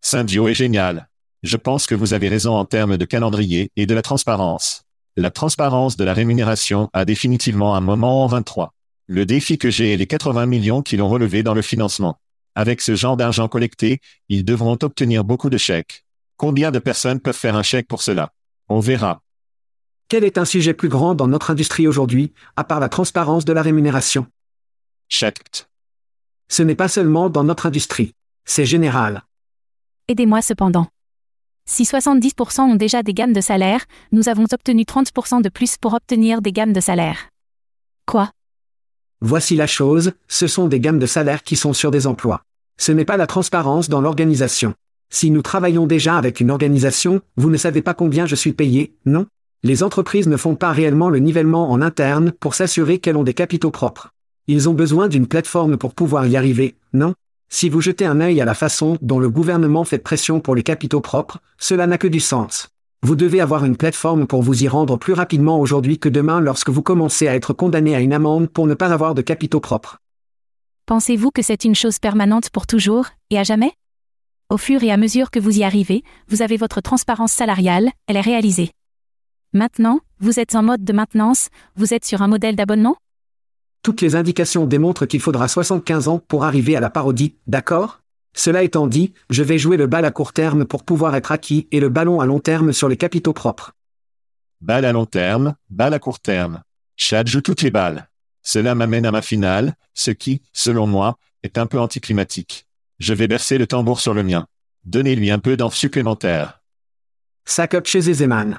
[0.00, 1.08] Syndio est génial.
[1.42, 4.84] Je pense que vous avez raison en termes de calendrier et de la transparence.
[5.16, 8.72] La transparence de la rémunération a définitivement un moment en 23.
[9.06, 12.18] Le défi que j'ai est les 80 millions qui l'ont relevé dans le financement.
[12.54, 16.04] Avec ce genre d'argent collecté, ils devront obtenir beaucoup de chèques.
[16.36, 18.32] Combien de personnes peuvent faire un chèque pour cela?
[18.68, 19.22] On verra.
[20.08, 23.52] Quel est un sujet plus grand dans notre industrie aujourd'hui, à part la transparence de
[23.52, 24.26] la rémunération?
[25.08, 25.66] Chèque.
[26.48, 28.12] Ce n'est pas seulement dans notre industrie.
[28.44, 29.22] C'est général.
[30.08, 30.86] Aidez-moi cependant.
[31.68, 35.94] Si 70% ont déjà des gammes de salaire, nous avons obtenu 30% de plus pour
[35.94, 37.28] obtenir des gammes de salaire.
[38.06, 38.30] Quoi?
[39.20, 42.42] Voici la chose, ce sont des gammes de salaire qui sont sur des emplois.
[42.78, 44.74] Ce n'est pas la transparence dans l'organisation.
[45.10, 48.94] Si nous travaillons déjà avec une organisation, vous ne savez pas combien je suis payé,
[49.04, 49.26] non?
[49.64, 53.34] Les entreprises ne font pas réellement le nivellement en interne pour s'assurer qu'elles ont des
[53.34, 54.12] capitaux propres.
[54.46, 57.14] Ils ont besoin d'une plateforme pour pouvoir y arriver, non?
[57.48, 60.62] Si vous jetez un œil à la façon dont le gouvernement fait pression pour les
[60.62, 62.68] capitaux propres, cela n'a que du sens.
[63.02, 66.70] Vous devez avoir une plateforme pour vous y rendre plus rapidement aujourd'hui que demain lorsque
[66.70, 69.98] vous commencez à être condamné à une amende pour ne pas avoir de capitaux propres.
[70.86, 73.72] Pensez-vous que c'est une chose permanente pour toujours, et à jamais?
[74.50, 78.16] Au fur et à mesure que vous y arrivez, vous avez votre transparence salariale, elle
[78.16, 78.70] est réalisée.
[79.52, 82.96] Maintenant, vous êtes en mode de maintenance, vous êtes sur un modèle d'abonnement?
[83.86, 88.00] Toutes les indications démontrent qu'il faudra 75 ans pour arriver à la parodie, d'accord?
[88.34, 91.68] Cela étant dit, je vais jouer le bal à court terme pour pouvoir être acquis
[91.70, 93.74] et le ballon à long terme sur les capitaux propres.
[94.60, 96.64] Balle à long terme, balle à court terme.
[96.96, 98.08] Chad joue toutes les balles.
[98.42, 102.66] Cela m'amène à ma finale, ce qui, selon moi, est un peu anticlimatique.
[102.98, 104.48] Je vais bercer le tambour sur le mien.
[104.84, 106.60] Donnez-lui un peu d'enf supplémentaire.
[107.44, 108.58] Sac up chez Zeman.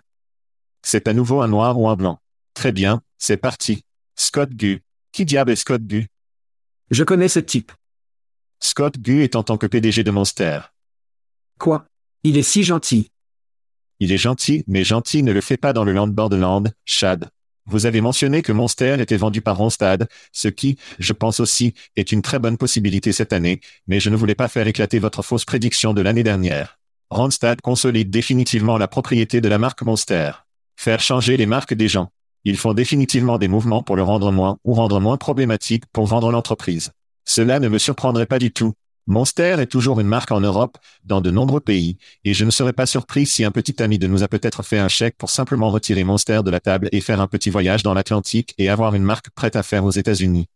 [0.83, 2.21] C'est à nouveau un noir ou un blanc.
[2.53, 3.83] Très bien, c'est parti.
[4.15, 4.86] Scott Gu.
[5.17, 6.05] Qui diable est Scott Gu?
[6.91, 7.71] Je connais ce type.
[8.59, 10.59] Scott Gu est en tant que PDG de Monster.
[11.57, 11.87] Quoi?
[12.23, 13.09] Il est si gentil.
[13.99, 17.31] Il est gentil, mais gentil ne le fait pas dans le Land Chad.
[17.65, 22.11] Vous avez mentionné que Monster était vendu par Ronstad, ce qui, je pense aussi, est
[22.11, 25.45] une très bonne possibilité cette année, mais je ne voulais pas faire éclater votre fausse
[25.45, 26.77] prédiction de l'année dernière.
[27.09, 30.33] Ronstad consolide définitivement la propriété de la marque Monster.
[30.75, 32.11] Faire changer les marques des gens.
[32.49, 36.31] Ils font définitivement des mouvements pour le rendre moins ou rendre moins problématique pour vendre
[36.31, 36.91] l'entreprise.
[37.25, 38.71] Cela ne me surprendrait pas du tout.
[39.05, 42.71] Monster est toujours une marque en Europe, dans de nombreux pays, et je ne serais
[42.71, 45.69] pas surpris si un petit ami de nous a peut-être fait un chèque pour simplement
[45.69, 49.03] retirer Monster de la table et faire un petit voyage dans l'Atlantique et avoir une
[49.03, 50.47] marque prête à faire aux États-Unis.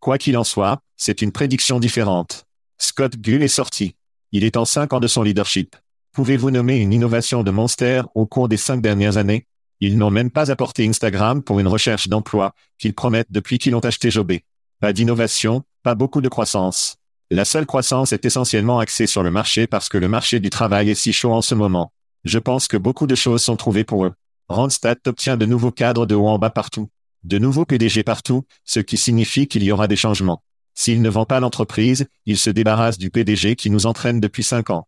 [0.00, 2.46] Quoi qu'il en soit, c'est une prédiction différente.
[2.78, 3.96] Scott Gull est sorti.
[4.30, 5.76] Il est en cinq ans de son leadership.
[6.12, 9.44] Pouvez-vous nommer une innovation de Monster au cours des cinq dernières années?
[9.84, 13.80] Ils n'ont même pas apporté Instagram pour une recherche d'emploi, qu'ils promettent depuis qu'ils ont
[13.80, 14.44] acheté Jobé.
[14.78, 16.98] Pas d'innovation, pas beaucoup de croissance.
[17.32, 20.90] La seule croissance est essentiellement axée sur le marché parce que le marché du travail
[20.90, 21.92] est si chaud en ce moment.
[22.22, 24.12] Je pense que beaucoup de choses sont trouvées pour eux.
[24.48, 26.88] Randstad obtient de nouveaux cadres de haut en bas partout.
[27.24, 30.44] De nouveaux PDG partout, ce qui signifie qu'il y aura des changements.
[30.74, 34.70] S'il ne vend pas l'entreprise, il se débarrasse du PDG qui nous entraîne depuis cinq
[34.70, 34.86] ans.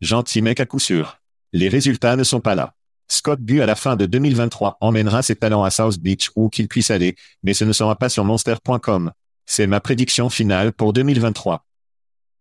[0.00, 1.18] Gentil mec à coup sûr.
[1.52, 2.72] Les résultats ne sont pas là.
[3.08, 6.68] Scott Bu à la fin de 2023 emmènera ses talents à South Beach où qu'il
[6.68, 9.12] puisse aller, mais ce ne sera pas sur monster.com.
[9.46, 11.64] C'est ma prédiction finale pour 2023.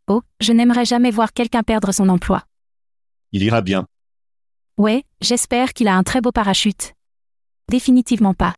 [0.07, 2.43] Oh, je n'aimerais jamais voir quelqu'un perdre son emploi.
[3.31, 3.85] Il ira bien.
[4.77, 6.93] Ouais, j'espère qu'il a un très beau parachute.
[7.69, 8.55] Définitivement pas.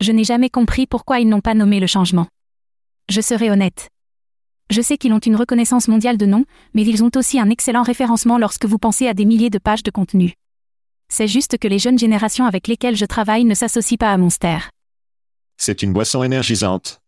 [0.00, 2.26] Je n'ai jamais compris pourquoi ils n'ont pas nommé le changement.
[3.08, 3.88] Je serai honnête.
[4.70, 7.82] Je sais qu'ils ont une reconnaissance mondiale de nom, mais ils ont aussi un excellent
[7.82, 10.34] référencement lorsque vous pensez à des milliers de pages de contenu.
[11.08, 14.58] C'est juste que les jeunes générations avec lesquelles je travaille ne s'associent pas à Monster.
[15.56, 17.00] C'est une boisson énergisante.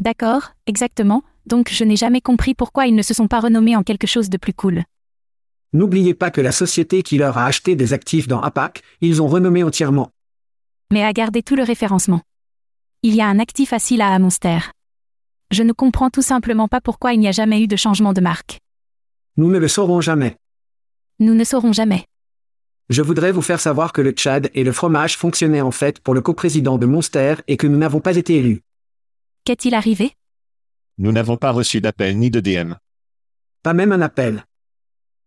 [0.00, 3.82] D'accord, exactement, donc je n'ai jamais compris pourquoi ils ne se sont pas renommés en
[3.82, 4.84] quelque chose de plus cool.
[5.72, 9.26] N'oubliez pas que la société qui leur a acheté des actifs dans APAC, ils ont
[9.26, 10.10] renommé entièrement.
[10.92, 12.22] Mais à garder tout le référencement.
[13.02, 14.58] Il y a un actif assis là à Monster.
[15.50, 18.20] Je ne comprends tout simplement pas pourquoi il n'y a jamais eu de changement de
[18.20, 18.58] marque.
[19.36, 20.36] Nous ne le saurons jamais.
[21.18, 22.04] Nous ne saurons jamais.
[22.90, 26.12] Je voudrais vous faire savoir que le Tchad et le fromage fonctionnaient en fait pour
[26.12, 28.62] le coprésident de Monster et que nous n'avons pas été élus.
[29.44, 30.12] Qu'est-il arrivé?
[30.98, 32.74] Nous n'avons pas reçu d'appel ni de DM.
[33.62, 34.44] Pas même un appel.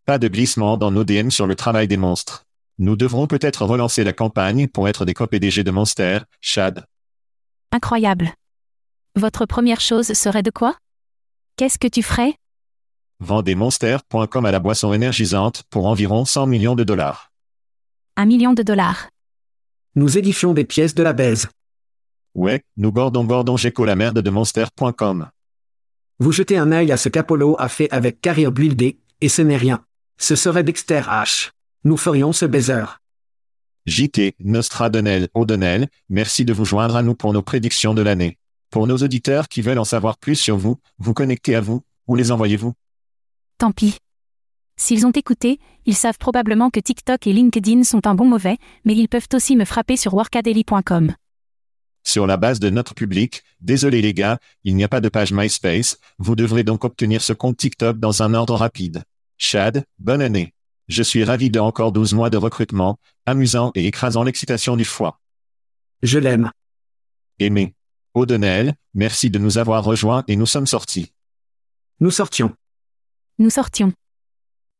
[0.05, 2.45] Pas de glissement dans nos DM sur le travail des monstres.
[2.77, 6.85] Nous devrons peut-être relancer la campagne pour être des co-PDG de Monster, Chad.
[7.71, 8.33] Incroyable.
[9.15, 10.77] Votre première chose serait de quoi?
[11.55, 12.35] Qu'est-ce que tu ferais?
[13.19, 17.31] Vendez monster.com à la boisson énergisante pour environ 100 millions de dollars.
[18.19, 19.09] Un million de dollars.
[19.93, 21.47] Nous édifions des pièces de la baise.
[22.33, 25.29] Ouais, nous bordons bordons Géco la merde de monster.com.
[26.17, 29.55] Vous jetez un œil à ce qu'Apollo a fait avec Carrier Buildé, et ce n'est
[29.55, 29.85] rien.
[30.17, 31.51] Ce serait Dexter H.
[31.83, 32.85] Nous ferions ce baiser.
[33.85, 38.39] JT, Nostradonel, O'Donnell, merci de vous joindre à nous pour nos prédictions de l'année.
[38.71, 42.15] Pour nos auditeurs qui veulent en savoir plus sur vous, vous connectez à vous, ou
[42.15, 42.73] les envoyez-vous
[43.59, 43.99] Tant pis.
[44.79, 48.95] S'ils ont écouté, ils savent probablement que TikTok et LinkedIn sont un bon mauvais, mais
[48.95, 51.13] ils peuvent aussi me frapper sur workadely.com.
[52.03, 55.33] Sur la base de notre public, désolé les gars, il n'y a pas de page
[55.33, 59.03] MySpace, vous devrez donc obtenir ce compte TikTok dans un ordre rapide.
[59.37, 60.53] Chad, bonne année.
[60.87, 65.19] Je suis ravi de encore 12 mois de recrutement, amusant et écrasant l'excitation du foie.
[66.01, 66.51] Je l'aime.
[67.39, 67.73] Aimé.
[68.13, 71.11] O'Donnell, merci de nous avoir rejoints et nous sommes sortis.
[71.99, 72.55] Nous sortions.
[73.37, 73.91] Nous sortions.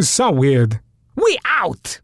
[0.00, 0.80] So weird.
[1.16, 2.00] We out!